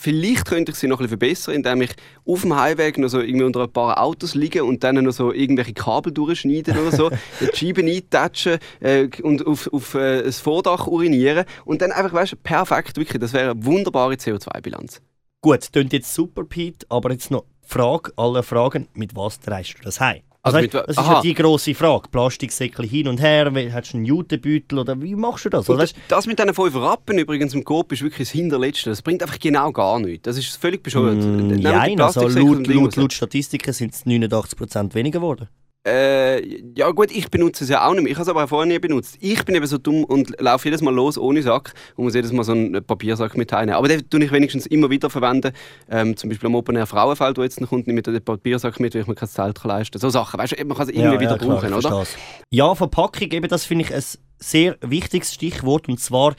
[0.00, 1.90] Vielleicht könnte ich sie noch ein bisschen verbessern, indem ich
[2.24, 5.32] auf dem Highweg noch so irgendwie unter ein paar Autos liege und dann noch so
[5.32, 10.86] irgendwelche Kabel durchschneiden oder so, die Scheiben eintatschen äh, und auf, auf äh, das Vordach
[10.86, 15.00] urinieren und dann einfach, weißt du, perfekt, wirklich, das wäre eine wunderbare CO2-Bilanz.
[15.40, 19.82] Gut, klingt jetzt super, Pete, aber jetzt noch Frage aller Fragen, mit was treibst du
[19.82, 20.22] das heim?
[20.42, 21.12] Also Also, mit wa- das ist aha.
[21.14, 22.08] ja die grosse Frage.
[22.10, 25.68] Plastiksäckchen hin und her, hast du einen Jutenbeutel oder wie machst du das?
[25.68, 25.78] Oder?
[25.80, 28.90] das, das mit diesen fünf Rappen übrigens im Coop ist wirklich das Hinterletzte.
[28.90, 30.22] Das bringt einfach genau gar nichts.
[30.22, 31.22] Das ist völlig bescheuert.
[31.22, 35.48] Die Nein, also laut, laut, laut Statistiken sind es 89% weniger geworden.
[35.86, 38.12] Äh, ja gut, ich benutze es ja auch nicht mehr.
[38.12, 39.16] Ich habe es aber auch vorher nie benutzt.
[39.20, 42.32] Ich bin eben so dumm und laufe jedes Mal los ohne Sack und muss jedes
[42.32, 43.78] Mal so einen Papiersack mit heimnehmen.
[43.78, 45.52] Aber den tue ich wenigstens immer wieder verwenden.
[45.88, 48.80] Ähm, zum Beispiel am Open Air Frauenfeld, wo jetzt noch kommt, nehme ich den Papiersack
[48.80, 50.00] mit, weil ich mir kein Zelt kann leisten kann.
[50.00, 52.06] So Sachen, weißt du, man kann sie irgendwie wieder klar, brauchen, oder?
[52.50, 54.02] Ja, Verpackung, eben, das finde ich ein
[54.38, 55.88] sehr wichtiges Stichwort.
[55.88, 56.34] Und zwar,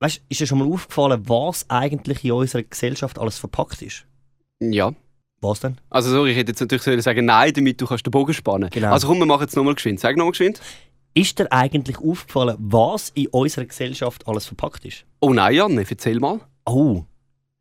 [0.00, 4.06] weißt, ist dir schon mal aufgefallen, was eigentlich in unserer Gesellschaft alles verpackt ist?
[4.60, 4.94] Ja.
[5.44, 5.76] Was denn?
[5.90, 8.70] Also sorry, ich hätte jetzt natürlich sollen sagen, nein, damit du kannst den Bogen spannen.
[8.70, 8.92] Genau.
[8.92, 10.00] Also komm, wir machen jetzt nochmal geschwind.
[10.00, 10.60] Sag nochmal geschwind.
[11.14, 15.04] Ist dir eigentlich aufgefallen, was in unserer Gesellschaft alles verpackt ist?
[15.20, 16.40] Oh nein, Jan, erzähl mal.
[16.66, 17.04] Oh,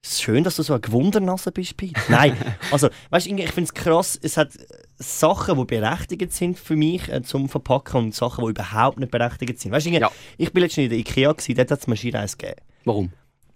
[0.03, 1.99] schön, dass du so eine Gewundernase bist, Pete.
[2.09, 2.35] Nein,
[2.71, 4.65] also, weißt du, ich finde es krass, es hat äh,
[4.97, 9.59] Sachen, die berechtigt sind für mich äh, zum Verpacken und Sachen, die überhaupt nicht berechtigt
[9.59, 9.71] sind.
[9.71, 10.09] Weißt du, Ja.
[10.37, 12.59] ich bin letztens in der Ikea, gewesen, dort hat es Maschinenreis gegeben.
[12.85, 13.11] Warum?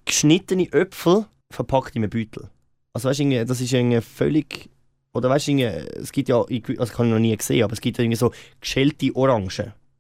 [0.05, 2.49] Geschnittene Äpfel verpackt in einem Beutel.
[2.97, 4.69] Also weißt du, das ist irgendwie völlig...
[5.13, 7.97] Oder weißt du, es gibt ja, also ich habe noch nie gesehen, aber es gibt
[7.99, 9.51] ja irgendwie so geschälte Orangen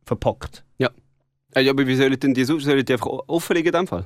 [0.03, 0.63] verpackt.
[1.55, 2.59] Äh, ja, aber wie sollen denn die so?
[2.59, 4.05] Sollen die einfach offen liegen in dem Fall?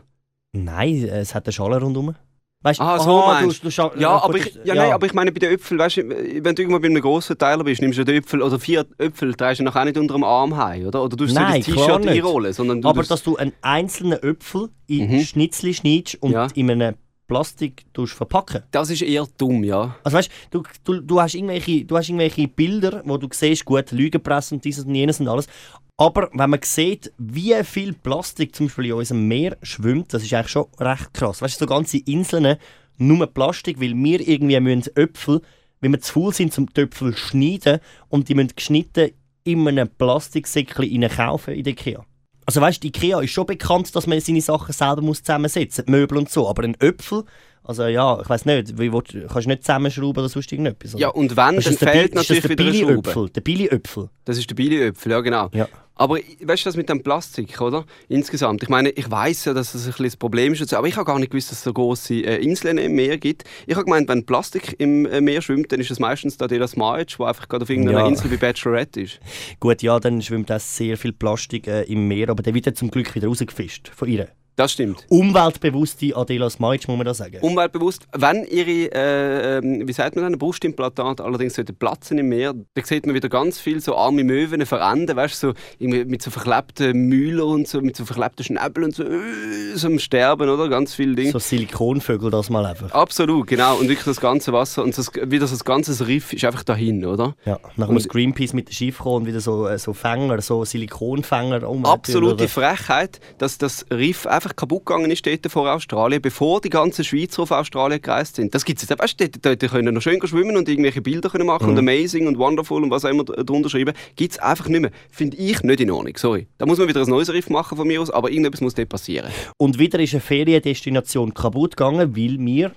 [0.54, 2.14] Nein, äh, es hat eine Schale rundherum.
[2.62, 5.08] Weißt Ah, so aha, meinst du, du scha- Ja, äh, aber ich, ja, nein, aber
[5.08, 7.82] ich meine bei den Äpfeln, weißt du, wenn du irgendwo bei einem grossen Teiler bist,
[7.82, 10.56] nimmst du den Äpfel oder vier Äpfel, trägst du noch auch nicht unter dem Arm
[10.56, 11.04] heim, oder?
[11.04, 15.22] Oder du so das T-Shirt einrollen, sondern aber dass du einen einzelnen Äpfel in Mhm.
[15.22, 16.48] Schnitzli schneidest und Ja.
[16.54, 16.96] in einem
[17.32, 18.64] Plastik verpacken.
[18.72, 19.96] das ist eher dumm, ja.
[20.04, 23.90] Also weißt du, du, du, hast irgendwelche, du hast irgendwelche Bilder, wo du siehst, gut,
[23.92, 25.48] Lügenpresse und dieses und jenes und alles.
[25.96, 30.34] Aber wenn man sieht, wie viel Plastik zum Beispiel in unserem Meer schwimmt, das ist
[30.34, 31.42] eigentlich schon recht krass.
[31.42, 32.58] Weißt du, so ganze Inseln
[32.98, 35.42] nur Plastik, weil wir irgendwie müssen Äpfel,
[35.80, 39.12] wenn wir zu faul sind, zum die Äpfel schneiden und die müssen geschnitten
[39.46, 42.06] in einem Plastiksäckchen kaufen in der Ikea.
[42.52, 46.18] Also weißt Ikea ist schon bekannt, dass man seine Sachen selber muss zusammensetzen muss, Möbel
[46.18, 46.50] und so.
[46.50, 47.24] Aber ein Äpfel,
[47.64, 50.94] also ja, ich weiß nicht, wie willst, du- kannst du nicht zusammenschrauben oder sonst irgendetwas?
[50.96, 51.02] oder?
[51.02, 53.30] Ja, und wenn, Ist dann das fehlt das natürlich der wieder eine Schraube.
[53.32, 54.10] Der Billigöpfel.
[54.26, 55.50] Das ist der Billigöpfel, ja genau.
[55.54, 55.68] Ja.
[55.96, 57.86] Aber weißt du, das mit dem Plastik, oder?
[58.08, 58.64] Insgesamt.
[58.64, 61.06] Ich meine, ich weiß ja, dass das ein bisschen das Problem ist, aber ich habe
[61.06, 63.44] gar nicht gewusst, dass es so große äh, Inseln im Meer gibt.
[63.68, 66.66] Ich habe gemeint, wenn Plastik im äh, Meer schwimmt, dann ist es meistens da der
[66.68, 68.08] Smarage, wo einfach gerade auf irgendeiner Ja.
[68.08, 69.20] Insel wie Bachelorette ist.
[69.60, 72.74] Gut, ja, dann schwimmt auch sehr viel Plastik äh, im Meer, aber der wird ja
[72.74, 74.28] zum Glück wieder rausgefischt von ihr.
[74.62, 75.08] Das stimmt.
[75.10, 77.40] Umweltbewusste Adela Smajic, muss man da sagen.
[77.42, 78.04] Umweltbewusst.
[78.16, 82.86] Wenn ihre, äh, ähm, wie sagt man dann, Brustimplantate allerdings sollten platzen im Meer, dann
[82.86, 86.96] sieht man wieder ganz viel so arme Möwen verenden, weißt du, so mit so verklebten
[86.96, 90.70] Mühlen und so, mit so verklebten Schnäbel und so, äh, so am Sterben, oder?
[90.70, 91.32] Ganz viele Dinge.
[91.32, 92.92] so Silikonvögel, das mal einfach.
[92.92, 93.78] Absolut, genau.
[93.78, 97.04] Und wirklich das ganze Wasser und das, wieder so das ganze Riff ist einfach dahin,
[97.04, 97.34] oder?
[97.46, 100.64] Ja, nachher muss Greenpeace mit dem Schiff kommen und wieder so, äh, so Fänger, so
[100.64, 101.84] Silikonfänger um.
[101.84, 107.04] Absolute Frechheit, dass das Riff einfach kaputt gegangen ist dort vor Australien, bevor die ganzen
[107.04, 108.54] Schweizer auf Australien gereist sind.
[108.54, 109.00] Das gibt es jetzt.
[109.00, 112.28] Weißt du, dort, dort können noch schön schwimmen und irgendwelche Bilder können machen und amazing
[112.28, 113.94] und wonderful und was auch immer drunter schreiben.
[114.16, 114.92] Gibt es einfach nicht mehr.
[115.10, 116.48] Finde ich nicht in Ordnung, sorry.
[116.58, 118.90] Da muss man wieder ein neues Riff machen von mir aus, aber irgendetwas muss dort
[118.90, 119.32] passieren.
[119.58, 122.72] Und wieder ist eine Feriendestination kaputt gegangen, weil wir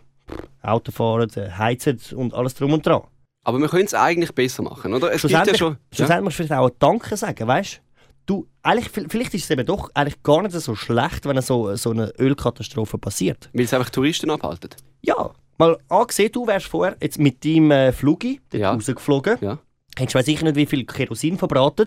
[0.63, 3.03] Auto fahren, äh, heizen und alles drum und dran.
[3.45, 5.13] Aber wir können es eigentlich besser machen, oder?
[5.13, 5.73] Es gibt ja Schlussendlich, schon...
[5.73, 5.79] Ja?
[5.97, 7.94] schlussendlich musst du vielleicht auch Danke sagen, weißt du?
[8.63, 12.13] Eigentlich, vielleicht ist es eben doch eigentlich gar nicht so schlecht, wenn so, so eine
[12.19, 13.51] Ölkatastrophe passiert.
[13.53, 14.71] Weil es einfach Touristen abhalten.
[15.03, 18.73] Ja, Mal angesehen, du wärst vorher jetzt mit deinem äh, Flugi Ja.
[18.73, 19.39] rausgeflogen.
[19.41, 19.59] Ja.
[19.97, 21.87] Hättest du sicher nicht, wie viel Kerosin verbraten.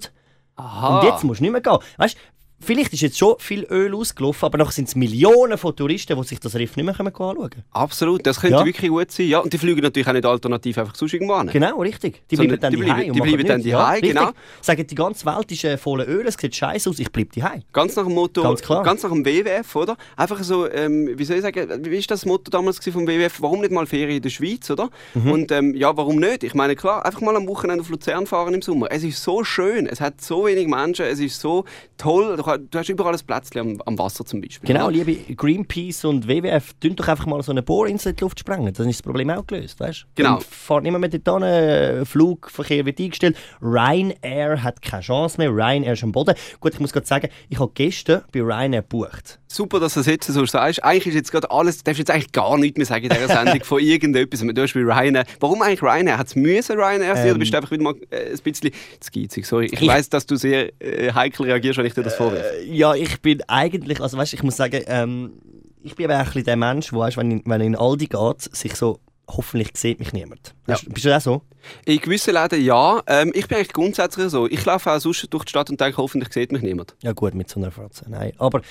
[0.55, 0.99] Aha.
[0.99, 1.77] Und jetzt musst du nicht mehr gehen.
[1.97, 2.15] Weißt,
[2.59, 6.27] vielleicht ist jetzt schon viel Öl ausgelaufen, aber noch sind es Millionen von Touristen, die
[6.27, 7.63] sich das Riff nicht mehr anschauen können.
[7.71, 8.65] Absolut, das könnte Ja.
[8.65, 9.27] wirklich gut sein.
[9.27, 11.49] Ja, und die fliegen natürlich auch nicht alternativ einfach sonst irgendwo hin.
[11.51, 12.23] Genau, richtig.
[12.29, 14.13] Die Sondern bleiben dann die bleiben- die bleiben dann daheim, richtig.
[14.15, 14.31] genau.
[14.61, 17.63] Sagen, die ganze Welt ist äh, voller Öl, es sieht scheiße aus, ich bleibe daheim.
[17.73, 18.83] Ganz nach dem Motto, Ganz klar.
[18.83, 19.97] nach dem WWF, oder?
[20.15, 23.41] Einfach so, ähm, wie soll ich sagen, wie ist das Motto damals vom WWF?
[23.41, 24.89] Warum nicht mal Ferien in der Schweiz, oder?
[25.13, 25.31] Mhm.
[25.31, 26.43] Und ähm, ja, warum nicht?
[26.43, 28.87] Ich meine, klar, einfach mal am Wochenende auf Luzern fahren im Sommer.
[28.91, 31.65] Es ist so schön, es hat so wenig Menschen, es ist so
[31.97, 32.35] toll.
[32.47, 34.65] Du, kann- du hast überall ein Plätzchen am, am Wasser zum Beispiel.
[34.67, 38.39] Genau, liebe Greenpeace und WWF, tun doch einfach mal so eine Bohrinsel in die Luft
[38.39, 38.73] sprengen.
[38.73, 40.05] Dann ist das Problem auch gelöst, weißt du?
[40.15, 40.35] Genau.
[40.35, 43.35] Dann fahrt nicht mehr mit dort hin, äh, Flugverkehr wird eingestellt.
[43.61, 46.35] Ryanair hat keine Chance mehr, Ryanair ist am Boden.
[46.59, 49.39] Gut, ich muss gerade sagen, ich habe gestern bei Ryanair gebucht.
[49.49, 50.83] Super, dass du das jetzt so sagst.
[50.83, 53.27] Eigentlich ist jetzt gerade alles, du darfst jetzt eigentlich gar nichts mehr sagen in dieser
[53.29, 54.41] Sendung von irgendetwas.
[54.41, 55.23] Du hast wie Ryanair.
[55.39, 56.17] Warum eigentlich Ryanair?
[56.17, 57.29] Hat es müssen Ryanair sein Ähm.
[57.31, 59.45] oder bist du einfach wieder mal äh, ein bisschen zu geizig?
[59.45, 62.36] Sorry, ich, Ich- weiss, dass du sehr äh, heikel reagierst, wenn ich dir das vorwerfe.
[62.37, 65.33] Äh, ja, ich bin eigentlich, also weißt, ich muss sagen, ähm,
[65.83, 67.75] ich bin aber auch ein bisschen der Mensch, wo, weißt, wenn, ich, wenn er in
[67.75, 70.53] Aldi geht, sich so, hoffentlich sieht mich niemand.
[70.65, 71.41] Weißt, Bist du auch so?
[71.85, 73.01] In gewissen Läden ja.
[73.07, 74.47] Ähm, ich bin eigentlich grundsätzlich so.
[74.47, 76.95] Ich laufe auch sonst durch die Stadt und denke, hoffentlich sieht mich niemand.
[77.03, 78.31] Ja gut, mit so einer Fratze, nein.
[78.37, 78.61] Aber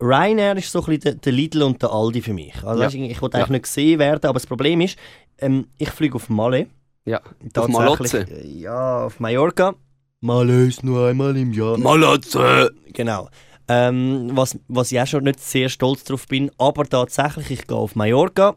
[0.00, 2.54] Ryanair ist so ein bisschen der, der Lidl und der Aldi für mich.
[2.62, 2.86] Also, Ja.
[2.86, 3.52] weißt, ich wollte eigentlich Ja.
[3.52, 4.96] nicht gesehen werden, aber das Problem ist,
[5.38, 6.66] ähm, ich fliege auf Malle.
[7.04, 7.20] Ja.
[7.56, 8.26] Auf Malotze.
[8.30, 9.74] äh, Ja, auf Mallorca.
[10.20, 11.78] Malle ist nur einmal im Jahr.
[11.78, 12.70] Malotze!
[12.98, 13.28] Genau.
[13.68, 17.76] Ähm, was, was ich auch schon nicht sehr stolz drauf bin, aber tatsächlich, ich gehe
[17.76, 18.56] auf Mallorca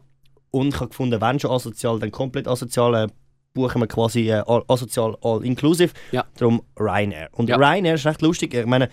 [0.50, 3.06] und ich habe gefunden, wenn schon asozial, dann komplett asozial, äh,
[3.54, 5.92] buchen wir quasi äh, all- asozial all-inclusive.
[6.10, 6.24] Ja.
[6.38, 7.28] Darum Ryanair.
[7.32, 7.56] Und Ja.
[7.56, 8.52] Ryanair ist recht lustig.
[8.54, 8.88] Ich meine,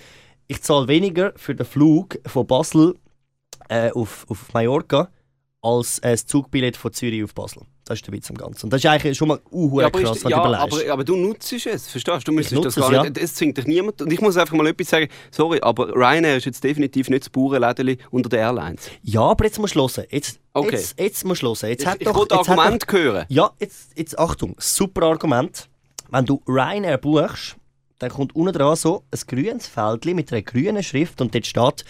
[0.48, 2.96] ich zahle weniger für den Flug von Basel
[3.70, 5.10] äh, auf, auf Mallorca
[5.62, 7.64] als äh, das Zugbillett von Zürich auf Basel.
[7.90, 8.68] Das ist der Witz am Ganzen.
[8.68, 10.84] Und das ist eigentlich schon mal uh, Ja, aber, krass, ist, wenn ja, du überlegst.
[10.84, 12.20] aber, aber du nutzt es, verstehst du?
[12.26, 13.04] Du müsstest das gar es, ja.
[13.04, 13.18] nicht.
[13.18, 14.00] Es zwingt dich niemand.
[14.04, 15.08] Und ich muss einfach mal etwas sagen.
[15.32, 18.92] Sorry, aber Ryanair ist jetzt definitiv nicht das Bauernlädeli unter den Airlines.
[19.02, 20.06] Ja, aber jetzt musst du hören.
[20.12, 20.70] Jetzt, Okay.
[20.76, 21.70] jetzt, jetzt musst du hören.
[21.70, 23.26] Jetzt Ich, hat ich doch, jetzt hat doch- Argument hören.
[23.30, 25.68] Ja, jetzt, jetzt Achtung, super Argument.
[26.12, 27.56] Wenn du Ryanair buchst,
[27.98, 31.86] dann kommt unten dran so ein grünes Feldchen mit einer grünen Schrift und dort steht,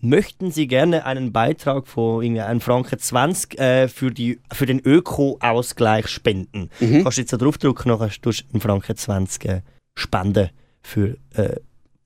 [0.00, 4.80] möchten Sie gerne einen Beitrag von irgendwie 1 Franken 20 äh, für, die, für den
[4.80, 6.70] Öko-Ausgleich spenden.
[6.80, 7.02] Mhm.
[7.02, 9.62] Kannst du jetzt da draufdrücken, nachher tust du 1 Franken 20 äh,
[9.94, 10.50] spenden
[10.82, 11.56] für äh,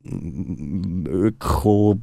[0.04, 2.00] Öko...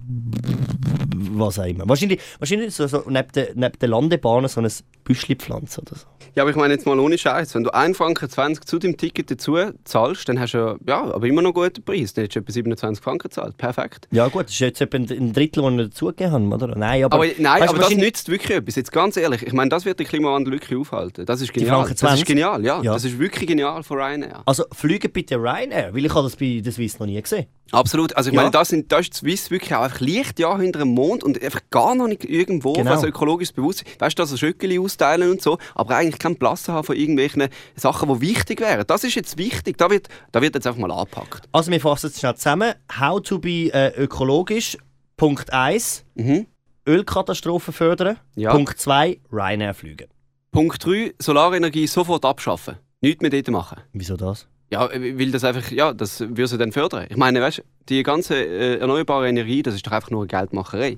[1.16, 1.88] was auch immer.
[1.88, 4.72] Wahrscheinlich, wahrscheinlich so, so neben, der, neben der Landebahn so ein
[5.10, 6.06] Büschli pflanzen oder so.
[6.36, 7.56] Ja, aber ich meine jetzt mal ohne Scheiß.
[7.56, 11.26] Wenn du 1 Franken 20 zu dem Ticket dazu zahlst, dann hast du ja, aber
[11.26, 12.14] immer noch einen guten Preis.
[12.14, 13.58] Dann hättest du etwa 27 Franken gezahlt.
[13.58, 14.08] Perfekt.
[14.12, 16.68] Ja gut, das ist jetzt etwa ein Drittel, das wir dazugegeben haben, oder?
[16.78, 18.76] Nein, aber, Aber, nein, weißt, aber das nützt wirklich etwas.
[18.76, 21.26] Jetzt ganz ehrlich, ich meine, das wird den Klimawandel wirklich aufhalten.
[21.26, 21.88] Das ist genial.
[21.90, 22.20] Das 20?
[22.22, 22.80] ist genial, ja.
[22.84, 22.94] Ja.
[22.94, 24.44] Das ist wirklich genial von Ryanair.
[24.46, 27.48] Also fliegen bitte Ryanair, weil ich habe das bei der Swiss noch nie gesehen.
[27.72, 28.16] Absolut.
[28.16, 28.42] Also ich Ja.
[28.42, 31.42] meine, da sind da ist die Swiss wirklich auch einfach Lichtjahr hinter dem Mond und
[31.44, 32.90] einfach gar noch nicht irgendwo Genau.
[32.92, 33.88] was ökologisches Bewusstsein.
[34.00, 37.48] Weißt du, dass sie Schöckeli austeilen und so, aber eigentlich keinen Platz haben von irgendwelchen
[37.76, 38.86] Sachen, die wichtig wären.
[38.88, 39.78] Das ist jetzt wichtig.
[39.78, 41.48] Da wird, da wird jetzt einfach mal angepackt.
[41.52, 42.74] Also wir fassen es schnell zusammen.
[43.00, 44.78] How to be äh, ökologisch.
[45.18, 46.06] Punkt 1.
[46.16, 46.48] Mhm.
[46.88, 48.18] Ölkatastrophen fördern.
[48.36, 48.52] Ja.
[48.52, 49.20] Punkt 2.
[49.32, 50.08] Ryanair fliegen.
[50.52, 52.78] Punkt 3, Solarenergie sofort abschaffen.
[53.02, 53.82] Nichts mehr dort machen.
[53.94, 54.48] Wieso das?
[54.72, 57.08] Ja, weil das einfach, ja, das würde sie dann fördern.
[57.10, 60.28] Ich meine, weißt du, die ganze äh, erneuerbare Energie, das ist doch einfach nur eine
[60.28, 60.98] Geldmacherei.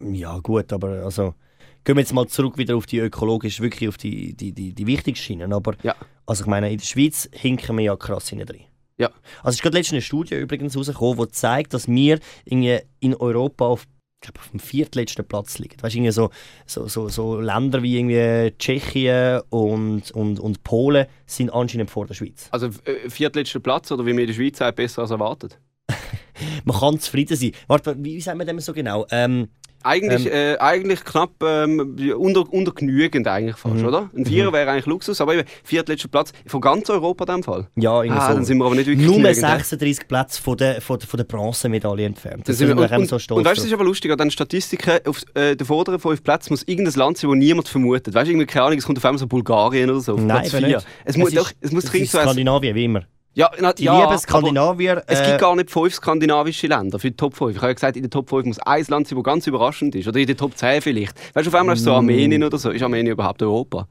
[0.00, 1.34] Ja gut, aber also...
[1.84, 4.86] Gehen wir jetzt mal zurück wieder auf die ökologisch, wirklich auf die, die, die, die
[4.86, 5.52] wichtigsten Schienen.
[5.52, 5.96] Aber Ja.
[6.26, 8.60] also ich meine, in der Schweiz hinken wir ja krass hinein drin.
[8.98, 9.08] Ja.
[9.38, 13.64] Also es ist gerade letztens eine Studie übrigens rausgekommen, die zeigt, dass wir in Europa
[13.66, 13.84] auf,
[14.22, 15.74] ich glaube, auf dem viertletzten Platz liegen.
[15.82, 16.30] Weißt du, irgendwie so,
[16.66, 22.14] so, so, so Länder wie irgendwie Tschechien und, und, und Polen sind anscheinend vor der
[22.14, 22.46] Schweiz.
[22.52, 25.58] Also äh, viertletzter Platz oder wie wir in der Schweiz sagen, besser als erwartet.
[26.64, 27.52] Man kann zufrieden sein.
[27.66, 29.04] Warte, wie, wie sagen wir das so genau?
[29.10, 29.48] Ähm,
[29.84, 33.86] Eigentlich, äh, eigentlich knapp ähm, unter, untergenügend eigentlich fast, Mhm.
[33.86, 34.10] oder?
[34.16, 37.66] Ein Vierer wäre eigentlich Luxus, aber eben viertletzter Platz von ganz Europa in dem Fall.
[37.76, 38.34] ja, irgendwie Ah, so.
[38.34, 39.40] dann sind wir aber nicht wirklich Nur genügend, hä?
[39.58, 42.38] 36 Plätze von der, von der, von der Bronzemedaille entfernt.
[42.38, 44.18] Dann Das sind wir, und, so stolz und weißt du, es ist aber lustig, an
[44.18, 48.14] den Statistiken auf äh, den vorderen fünf Plätzen muss irgendein Land sein, wo niemand vermutet.
[48.14, 50.14] Weißt du, irgendwie, keine Ahnung, es kommt auf einmal so Bulgarien oder so.
[50.16, 50.60] Nein, Platz vier.
[50.66, 50.86] nicht.
[51.04, 53.02] Es muss ist- doch, es muss es ist so ein- Skandinavien, wie immer.
[53.34, 55.02] Ja, na, Die ja, lieben Skandinavier.
[55.06, 57.52] Es äh, gibt gar nicht fünf skandinavische Länder für die Top 5.
[57.52, 59.94] Ich habe ja gesagt, in der Top 5 muss ein Land sein, das ganz überraschend
[59.94, 60.06] ist.
[60.06, 61.14] Oder in der Top 10 vielleicht.
[61.34, 61.94] Weißt du, auf einmal ist so Mm.
[61.94, 62.70] Armenien oder so.
[62.70, 63.88] Ist Armenien überhaupt Europa?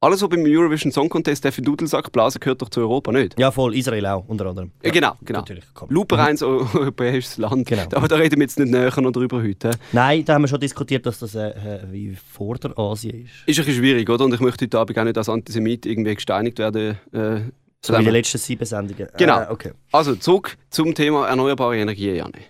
[0.00, 3.36] Alles, was beim Eurovision Song Contest der für Dudelsack blasen, gehört doch zu Europa nicht.
[3.36, 4.70] Ja, voll, Israel auch, unter anderem.
[4.80, 5.40] Ja, genau, genau.
[5.40, 5.64] Natürlich.
[5.88, 7.66] Luper eins europäisches Land.
[7.66, 7.82] Genau.
[7.92, 9.72] Aber da reden wir jetzt nicht näher noch drüber heute.
[9.92, 13.32] Nein, da haben wir schon diskutiert, dass das äh, äh, wie Vorderasien ist.
[13.46, 14.24] Ist ein bisschen schwierig, oder?
[14.24, 16.96] Und ich möchte heute Abend auch nicht als Antisemit irgendwie gesteinigt werden.
[17.12, 17.40] Äh,
[17.84, 19.08] So wie den letzten sieben Sendungen.
[19.16, 19.40] Genau.
[19.40, 19.72] Äh, okay.
[19.92, 22.40] also zurück zum Thema erneuerbare Energie, Janne.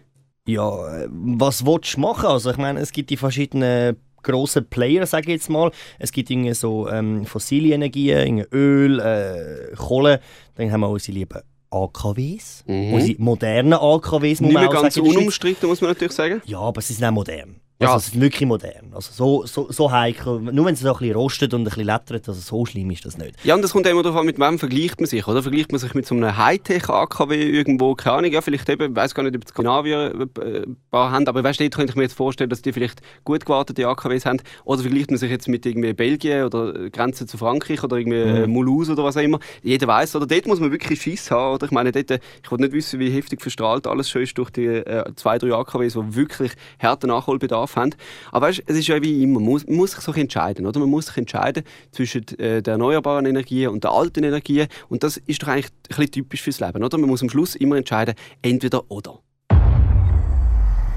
[0.46, 2.26] Ja, äh, was willst du machen?
[2.26, 5.70] Also ich meine, es gibt die verschiedenen grossen Player, sage ich jetzt mal.
[5.98, 10.20] Es gibt irgendwie so ähm, fossile Energien, Öl, äh, Kohle.
[10.54, 12.64] Dann haben wir unsere lieben AKWs.
[12.66, 12.94] Mhm.
[12.94, 16.40] Unsere modernen AKWs, Nicht mehr auch ganz unumstritten, muss man natürlich sagen.
[16.46, 17.60] Ja, aber sie sind auch modern.
[17.80, 17.92] Ja.
[17.92, 18.92] Also, sie sind wirklich modern.
[18.92, 20.40] Also so, so, so heikel.
[20.40, 23.04] Nur wenn sie so ein bisschen rostet und ein bisschen lettert, also so schlimm ist
[23.04, 23.36] das nicht.
[23.44, 25.44] Ja, und das kommt immer darauf an, mit wem vergleicht man sich, oder?
[25.44, 29.14] Vergleicht man sich mit so einem Hightech-AKW irgendwo, keine Ahnung, ja, vielleicht eben, ich weiß
[29.14, 31.96] gar nicht, ob die Skandinavier äh, ein paar haben, aber weißt du, dort könnte ich
[31.96, 34.42] mir jetzt vorstellen, dass die vielleicht gut gewartete AKWs haben.
[34.64, 38.18] Oder vergleicht man sich jetzt mit irgendwie Belgien oder äh, Grenze zu Frankreich oder irgendwie
[38.18, 39.38] äh, Mulhouse oder was auch immer.
[39.62, 40.26] Jeder weiß, oder?
[40.26, 41.66] Dort muss man wirklich Schiss haben, oder?
[41.66, 44.50] Ich meine, dort, äh, ich wollte nicht wissen, wie heftig verstrahlt alles schon ist durch
[44.50, 47.94] die äh, zwei, drei AKWs, die wirklich harten Nachholbedarf haben.
[48.32, 50.80] Aber weißt, es ist ja wie immer, man muss, man muss sich so entscheiden, oder?
[50.80, 55.16] Man muss sich entscheiden zwischen äh, der erneuerbaren Energie und der alten Energie und das
[55.16, 56.98] ist doch eigentlich ein bisschen typisch fürs Leben, oder?
[56.98, 59.20] Man muss am Schluss immer entscheiden, entweder oder.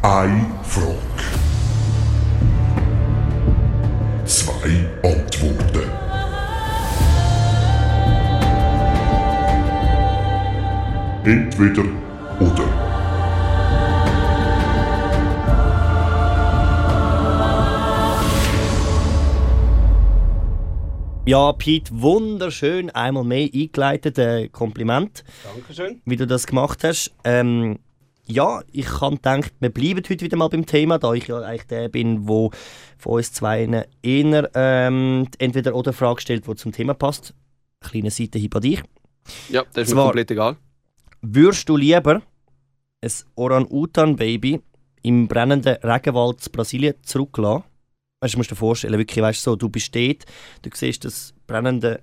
[0.04, 0.98] Eine Frage.
[4.26, 5.92] Zwei Antworten.
[11.24, 11.84] Entweder
[12.40, 12.91] oder.
[21.26, 24.18] Ja, Pete, wunderschön, einmal mehr eingeleitet.
[24.18, 26.02] Äh, Kompliment, Dankeschön.
[26.06, 27.12] wie du das gemacht hast.
[27.24, 27.80] Ähm,
[28.26, 31.68] ja, ich habe gedacht, wir bleiben heute wieder mal beim Thema, da ich ja eigentlich
[31.68, 32.50] der bin, wo
[32.98, 37.34] von uns zwei eher ähm, entweder oder Frage stellt, die zum Thema passt.
[37.82, 38.82] Kleine Seitenhieb an dich.
[39.50, 40.58] Ja, das ist mir Zwar- komplett egal.
[41.22, 42.22] Würdest du lieber
[43.04, 44.60] ein Orang-Utan-Baby
[45.04, 47.64] im brennenden Regenwald in Brasilien zurücklassen?
[48.22, 50.26] Weißt, du musst dir vorstellen, wirklich, weißt, so, du bist dort,
[50.62, 52.02] du siehst das brennende,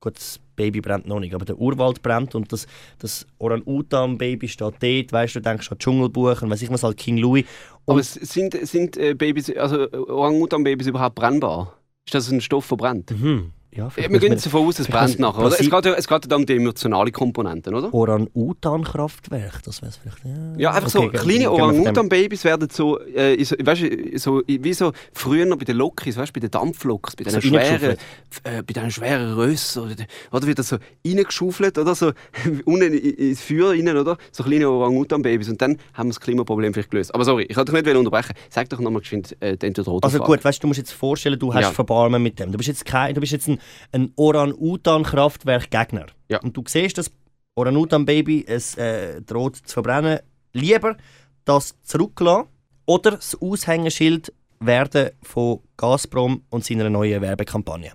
[0.00, 2.66] gut, das Baby brennt noch nicht, aber der Urwald brennt und das,
[2.98, 7.18] das Orang-Utan-Baby steht dort, weißt du, denkst an Dschungelbuch und weiss ich was, halt King
[7.18, 7.44] Louis.
[7.86, 11.78] Aber Und- es sind, sind äh, Babys, also Orang-Utan-Babys überhaupt brennbar?
[12.06, 13.10] Ist das ein Stoff, der brennt?
[13.10, 13.52] Mhm.
[13.78, 15.58] Ja, wir gehen jetzt davon aus, es brennt nachher, oder?
[15.58, 17.92] Es geht, ja, es geht ja um die emotionale Komponente, oder?
[17.94, 20.24] Orang-Utan-Kraftwerk, das wäre vielleicht.
[20.24, 24.42] Ja, Ja, einfach Okay, so, gehen- kleine Orang-Utan-Babys werden so, äh, so, weißt, du, so,
[24.46, 27.96] wie so früher noch bei den Lokis, weißt, bei den Dampfloks, bei diesen So schweren,
[28.44, 29.94] äh, bei diesen schweren Rössen, oder,
[30.32, 32.12] oder wird das so reingeschaufelt, oder so,
[32.64, 34.16] unten in- ins Feuer rein, oder?
[34.32, 37.14] So kleine Orang-Utan-Babys und dann haben wir das Klimaproblem vielleicht gelöst.
[37.14, 38.34] Aber sorry, ich wollte dich nicht unterbrechen.
[38.50, 41.38] Sag doch nochmal geschwind äh, den oder Also gut, weißt du, du musst jetzt vorstellen,
[41.38, 41.70] du hast Ja.
[41.70, 42.50] Verbarmen mit dem.
[42.50, 43.58] Du bist jetzt, kein, du bist jetzt ein,
[43.92, 46.06] ein Orang-Utan-Kraftwerk-Gegner.
[46.28, 46.40] Ja.
[46.40, 47.10] Und du siehst, das
[47.54, 50.20] Orang-Utan-Baby es äh, droht zu verbrennen.
[50.52, 50.96] Lieber
[51.44, 52.48] das zurücklassen
[52.86, 57.92] oder das Aushängeschild werden von Gazprom und seiner neuen Werbekampagne.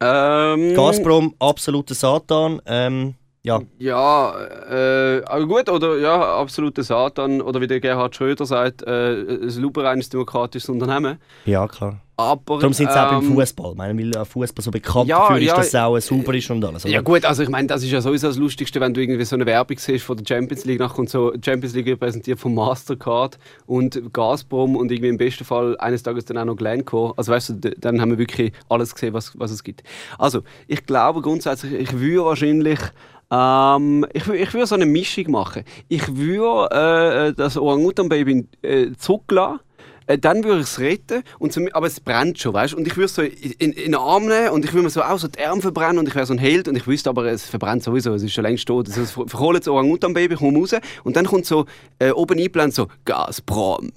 [0.00, 2.60] ähm, Gazprom, absoluter Satan.
[2.66, 4.34] Ähm, ja, Ja,
[4.70, 9.60] äh, aber gut, oder ja, absoluter Satan, oder wie der Gerhard Schröder sagt, äh, ein
[9.60, 11.18] lupereines demokratisches Unternehmen.
[11.44, 12.00] ja, klar.
[12.22, 13.72] Aber, Darum sind sie auch beim ähm, Fußball.
[13.72, 16.34] Ich meine, weil ja Fußball so bekannt ja, dafür ist, ja, dass es auch sauber
[16.34, 16.84] ist und alles.
[16.84, 17.02] Ja oder?
[17.02, 19.46] gut, also ich meine, das ist ja sowieso das Lustigste, wenn du irgendwie so eine
[19.46, 24.12] Werbung siehst von der Champions League, nachher kommt so Champions League präsentiert von Mastercard und
[24.12, 27.14] Gazprom und irgendwie im besten Fall eines Tages dann auch noch Glencore.
[27.16, 29.82] Also weißt du, dann haben wir wirklich alles gesehen, was, was es gibt.
[30.18, 32.78] Also, ich glaube grundsätzlich, ich würde wahrscheinlich
[33.32, 35.64] ähm, ich, ich würde so eine Mischung machen.
[35.88, 39.60] Ich würde äh, das Orang-Utan-Baby äh, zurücklassen
[40.12, 42.96] äh, dann würde ich es retten, und so, aber es brennt schon, weißt Und ich
[42.96, 45.18] würde es so in, in, in den Arm nehmen und ich würde mir so auch
[45.18, 47.46] so die Arme verbrennen und ich wäre so ein Held und ich wüsste aber, es
[47.46, 48.88] verbrennt sowieso, es ist schon längst tot.
[48.88, 51.66] Also, es verkohlt das Orang-Utan-Baby, komm raus und dann kommt so
[51.98, 53.90] äh, oben eingeblendet so Gazprom.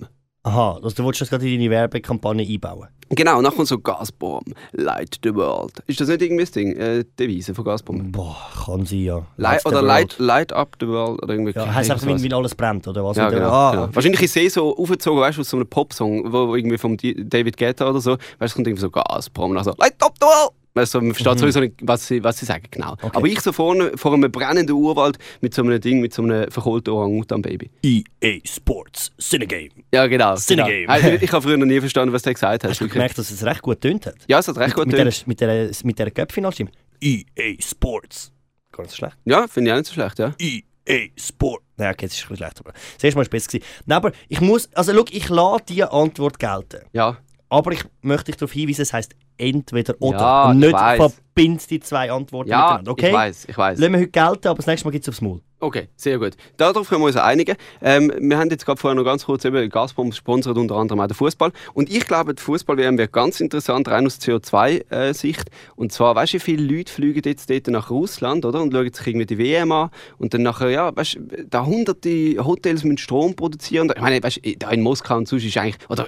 [0.46, 2.88] Aha, also du willst das gerade in deine Werbekampagne einbauen.
[3.10, 5.72] Genau, kommt so Gazprom, light the world.
[5.88, 8.12] Ist das nicht irgendwie das Ding, äh, die Devise von Gazprom?
[8.12, 9.26] Boah, kann sie ja.
[9.38, 11.52] Light, oder light, light up the world oder irgendwie.
[11.56, 13.18] Ja, heisst einfach, wenn, alles brennt, oder was?
[13.18, 13.50] Ja, genau.
[13.50, 13.90] ah, genau.
[13.96, 16.96] Wahrscheinlich ist sie so aufgezogen, weißt du, aus so einem Popsong, wo, wo irgendwie vom
[16.96, 19.74] Di- David Guetta oder so, weißt du, es kommt irgendwie so Gazprom, und dann so
[19.80, 20.52] Light up the world!
[20.76, 22.94] Du, man versteht sowieso nicht, was sie, was sie sagen, genau.
[22.94, 23.12] Okay.
[23.14, 26.52] Aber ich so vorne, vor einem brennenden Urwald mit so einem Ding, mit so einem
[26.52, 27.72] verkohlten Orang-Utan-Baby.
[27.82, 29.70] EA Sports Cinegame.
[29.94, 30.36] Ja, genau.
[30.36, 30.82] Cinegame.
[30.82, 30.92] genau.
[30.92, 32.70] Also, ich habe früher noch nie verstanden, was der gesagt hat.
[32.72, 34.16] Hast du gemerkt, dass es recht gut tönt hat?
[34.28, 36.72] Ja, es hat recht gut mit, mit, der, mit der, mit der Cup-Finalstimme.
[37.00, 38.34] EA Sports.
[38.74, 39.18] Gar nicht so schlecht.
[39.24, 40.34] Ja, finde ich auch nicht so schlecht, ja.
[40.38, 41.64] EA Sport.
[41.78, 42.60] Nein, okay, jetzt ist es schlecht.
[42.60, 43.60] Aber das erste Mal war es besser.
[43.86, 46.86] Nein, aber ich muss, also schau, ich lasse diese Antwort gelten.
[46.92, 50.18] Ja, Aber ich möchte dich darauf hinweisen, es heisst entweder oder.
[50.20, 52.92] Ja, nicht verbindet die zwei Antworten Ja, miteinander.
[52.92, 53.08] Okay?
[53.08, 53.80] ich weiß, ich weiß.
[53.80, 55.42] Lassen wir heute gelten, aber das nächste Mal gibt es aufs Maul.
[55.66, 56.34] Okay, sehr gut.
[56.58, 57.56] Darauf können wir uns einigen.
[57.82, 61.08] Ähm, wir haben jetzt gerade vorher noch ganz kurz eben Gazprom sponsert unter anderem auch
[61.08, 61.52] den Fußball.
[61.74, 65.50] Und ich glaube, die Fußball-WM wird ganz interessant, rein aus CO2-Sicht.
[65.76, 68.62] Und zwar, weißt du, wie viele Leute fliegen jetzt dort nach Russland, oder?
[68.62, 69.90] Und schauen sich irgendwie die WM an.
[70.20, 73.92] Und dann nachher, ja, weißt du, da hunderte Hotels mit Strom produzieren.
[73.96, 76.08] Ich meine, weißt du, da in Moskau und sonst ist eigentlich, oder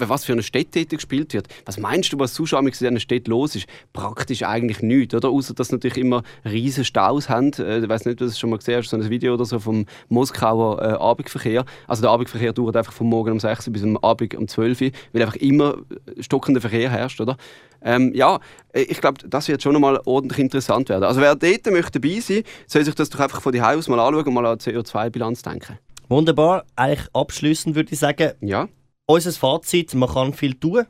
[0.00, 1.48] was für eine Stadt dort gespielt wird.
[1.64, 3.68] Was meinst du, was sonst in dieser Stadt los ist?
[3.94, 5.30] Praktisch eigentlich nichts, oder?
[5.30, 7.54] Außer, dass natürlich immer riesen Staus haben.
[7.54, 9.86] Äh, ich weiß nicht, ob du schon mal gesehen hast, ein Video oder so vom
[10.08, 11.64] Moskauer äh, Abendverkehr.
[11.86, 14.80] Also der Abendverkehr dauert einfach vom Morgen um 6 Uhr bis am Abend um 12
[14.80, 15.78] Uhr, weil einfach immer
[16.16, 17.36] äh, stockender Verkehr herrscht, oder?
[17.82, 18.40] Ähm, ja,
[18.72, 21.04] äh, ich glaube, das wird schon einmal ordentlich interessant werden.
[21.04, 24.00] Also wer dort möchte dabei sein, soll sich das doch einfach von die aus mal
[24.00, 25.78] anschauen und mal an die CO2-Bilanz denken.
[26.08, 26.64] Wunderbar.
[26.74, 28.68] Eigentlich abschließend würde ich sagen, Ja.
[29.06, 30.86] unser Fazit, man kann viel tun.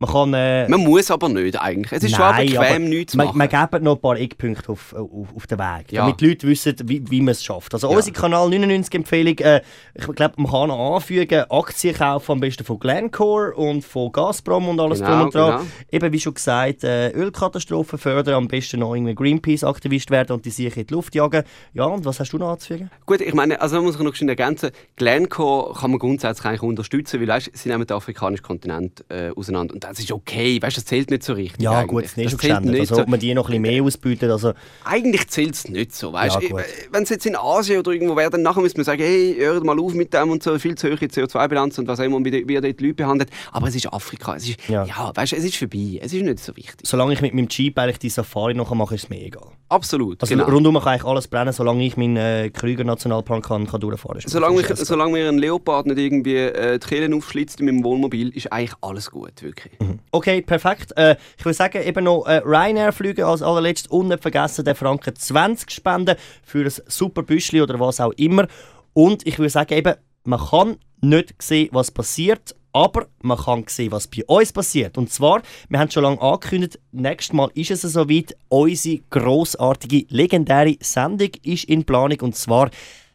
[0.00, 0.34] Man kann...
[0.34, 1.92] Äh, Man muss aber nicht eigentlich.
[1.92, 3.38] Es ist schon Nein, bequem, aber nichts zu man, machen.
[3.38, 6.00] man geben noch ein paar Eckpunkte auf, auf, auf den Weg, Ja.
[6.02, 7.72] damit die Leute wissen, wie, wie man es schafft.
[7.74, 7.96] Also Ja.
[7.96, 9.60] unsere Kanal 99 Empfehlung, äh,
[9.94, 14.80] ich glaube, man kann anfügen, Aktien kaufen am besten von Glencore und von Gazprom und
[14.80, 15.50] alles Genau, drum und dran.
[15.60, 15.70] genau.
[15.92, 20.50] Eben wie schon gesagt, äh, Ölkatastrophen fördern, am besten noch irgendwie Greenpeace-Aktivist werden und die
[20.50, 21.44] sich in die Luft jagen.
[21.72, 22.90] Ja, und was hast du noch anzufügen?
[23.06, 27.20] Gut, ich meine, also man muss noch schnell ergänzen, Glencore kann man grundsätzlich eigentlich unterstützen,
[27.20, 30.84] weil weißt, sie nehmen den afrikanischen Kontinent äh, auseinander und das ist okay, weißt, das
[30.84, 31.62] zählt nicht so richtig.
[31.62, 31.88] Ja, eigentlich.
[31.88, 33.02] gut, das ist nicht schon zählt nicht Also, so.
[33.02, 34.52] ob man die noch ein bisschen mehr ausbietet, also
[34.84, 36.62] Eigentlich zählt es nicht so, weißt Ja, gut.
[36.90, 39.64] Wenn es jetzt in Asien oder irgendwo wäre, dann nachher müsste man sagen, hey, hört
[39.64, 42.30] mal auf mit dem und so, viel zu hohe CO2-Bilanz und was auch immer, wie,
[42.30, 43.30] die- wie dort die Leute behandelt.
[43.52, 44.84] Aber es ist Afrika, es ist, Ja.
[44.84, 46.76] ja, weißt, es ist vorbei, es ist nicht so wichtig.
[46.84, 49.48] solange ich mit meinem Jeep eigentlich die Safari noch mache, ist es mir egal.
[49.68, 50.48] Absolut, Also genau.
[50.48, 54.30] rundum kann eigentlich alles brennen, solange ich meinen äh, Krüger Nationalpark kann, kann durchfahren kann.
[54.30, 58.28] Solange, ich, solange mir ein Leopard nicht irgendwie äh, die Kehlen aufschlitzt in meinem Wohnmobil,
[58.30, 59.73] ist eigentlich alles gut, wirklich.
[60.10, 60.96] Okay, perfekt.
[60.96, 65.14] Äh, ich würde sagen, eben noch äh, Ryanair-Flüge als allerletztes und nicht vergessen, den Franken
[65.14, 68.46] 20 spenden für ein super Büschli oder was auch immer.
[68.92, 73.92] Und ich würde sagen, eben, man kann nicht sehen, was passiert, aber man kann sehen,
[73.92, 74.98] was bei uns passiert.
[74.98, 80.76] Und zwar, wir haben schon lange angekündigt, nächstes Mal ist es soweit, unsere grossartige, legendäre
[80.80, 82.70] Sendung ist in Planung und zwar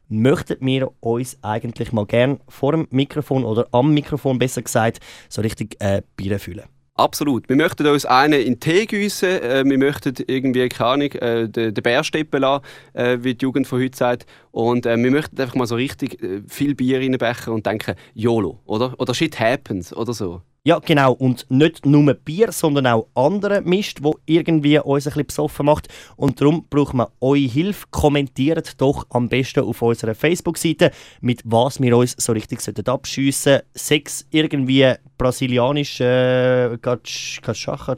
[0.09, 5.41] möchten wir uns eigentlich mal gern vor dem Mikrofon oder am Mikrofon besser gesagt so
[5.41, 6.65] richtig äh, Bier fühlen.
[6.99, 7.47] Absolut.
[7.47, 9.29] Wir möchten uns einen in Tee gießen.
[9.29, 13.43] Äh, wir möchten irgendwie, keine Ahnung, äh, den, den Bär steppen lassen, äh, wie die
[13.43, 14.25] Jugend von heute sagt.
[14.51, 18.59] Und äh, wir möchten einfach mal so richtig äh, viel Bier reinbechen und denken, YOLO,
[18.65, 18.95] oder?
[18.99, 20.41] Oder Shit happens, oder so.
[20.69, 21.13] Ja, genau.
[21.13, 25.88] Und nicht nur Bier, sondern auch andere Mist, wo irgendwie uns ein bisschen besoffen macht.
[26.15, 27.88] Und darum brauchen wir eure Hilfe.
[27.89, 33.62] Kommentiert doch am besten auf unserer Facebook-Seite, mit was wir uns so richtig sollten abschiessen
[33.73, 37.89] Sex irgendwie brasilianisch, äh, Gatschach,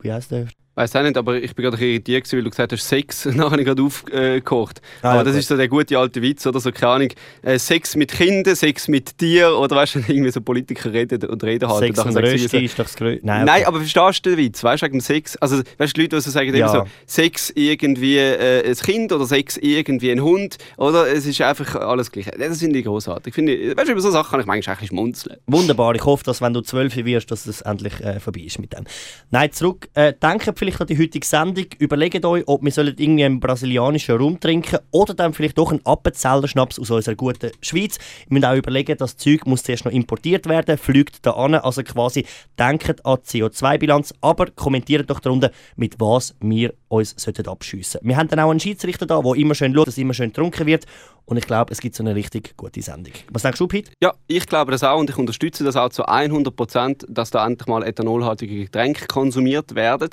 [0.00, 0.46] wie heißt der?
[0.80, 3.50] Weiß auch nicht, aber ich bin gerade irritiert, gewesen, weil du gesagt hast, Sex, nachher
[3.50, 4.80] habe ich gerade aufgekocht.
[5.02, 7.08] Ah, aber ja, das ist so der gute alte Witz, oder so, keine Ahnung,
[7.42, 11.44] äh, Sex mit Kindern, Sex mit Tier, oder weißt du, irgendwie so Politiker reden und
[11.44, 11.94] reden halten.
[11.94, 13.26] Sex und Rösti ist doch das Größte.
[13.26, 13.66] Nein, Nein, okay.
[13.66, 14.64] aber verstehst du den Witz?
[14.64, 15.36] Weißt du, wegen Sex?
[15.36, 16.68] Also, weißt du, die Leute, die so sagen, Ja.
[16.68, 21.12] so, Sex irgendwie äh, ein Kind oder Sex irgendwie ein Hund, oder?
[21.12, 22.30] Es ist einfach alles gleich.
[22.38, 23.36] Das finde ich großartig.
[23.36, 25.36] Ich, weißt du, über so Sachen kann ich manchmal eigentlich schmunzeln.
[25.46, 28.72] Wunderbar, ich hoffe, dass wenn du 12 wirst, dass es endlich äh, vorbei ist mit
[28.72, 28.84] dem.
[29.30, 29.90] Nein, zurück.
[29.92, 31.64] Äh, denkt vielleicht an die heutige Sendung.
[31.78, 35.84] Überlegt euch, ob wir sollen irgendwie einen brasilianischen Rum trinken oder dann vielleicht doch einen
[35.84, 37.98] Appenzeller Schnaps aus unserer guten Schweiz.
[38.28, 41.54] Ihr müsst auch überlegen, das Zeug muss zuerst noch importiert werden, fliegt da an.
[41.54, 42.26] Also quasi
[42.58, 48.16] denkt an die CO2-Bilanz, aber kommentiert doch darunter, mit was wir uns sollten abschiessen Wir
[48.16, 50.86] haben dann auch einen Schiedsrichter da, der immer schön schaut, dass immer schön getrunken wird.
[51.30, 53.12] Und ich glaube, es gibt so eine richtig gute Sendung.
[53.30, 53.92] Was denkst du, Pete?
[54.02, 57.46] Ja, ich glaube das auch und ich unterstütze das auch zu 100 Prozent, dass da
[57.46, 60.10] endlich mal ethanolhaltige Getränke konsumiert werden.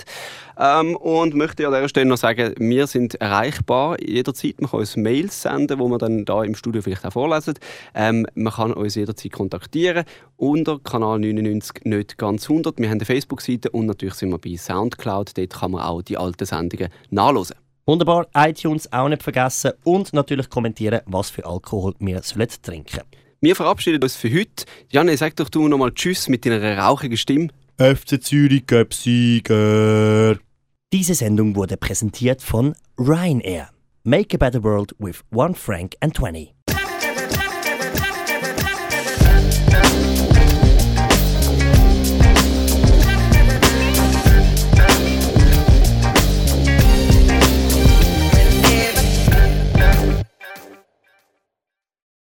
[0.59, 4.61] Ähm, und möchte an dieser Stelle noch sagen, wir sind erreichbar jederzeit.
[4.61, 7.55] Man kann uns Mails senden, wo wir dann da im Studio vielleicht auch vorlesen.
[7.95, 12.77] Ähm, man kann uns jederzeit kontaktieren unter Kanal 99 nicht ganz 100.
[12.77, 15.35] Wir haben eine Facebook-Seite und natürlich sind wir bei Soundcloud.
[15.35, 17.55] Dort kann man auch die alten Sendungen nachlesen.
[17.89, 22.99] Wunderbar, iTunes auch nicht vergessen und natürlich kommentieren, was für Alkohol wir sollen trinken
[23.39, 24.65] Wir verabschieden uns für heute.
[24.89, 27.47] Janne, sag doch du nochmal Tschüss mit deiner rauchigen Stimme.
[27.77, 30.37] FC Zürich Cup Sieger.
[30.91, 33.69] Diese Sendung wurde präsentiert von Ryanair.
[34.03, 36.56] Make a better world with one franc and 20.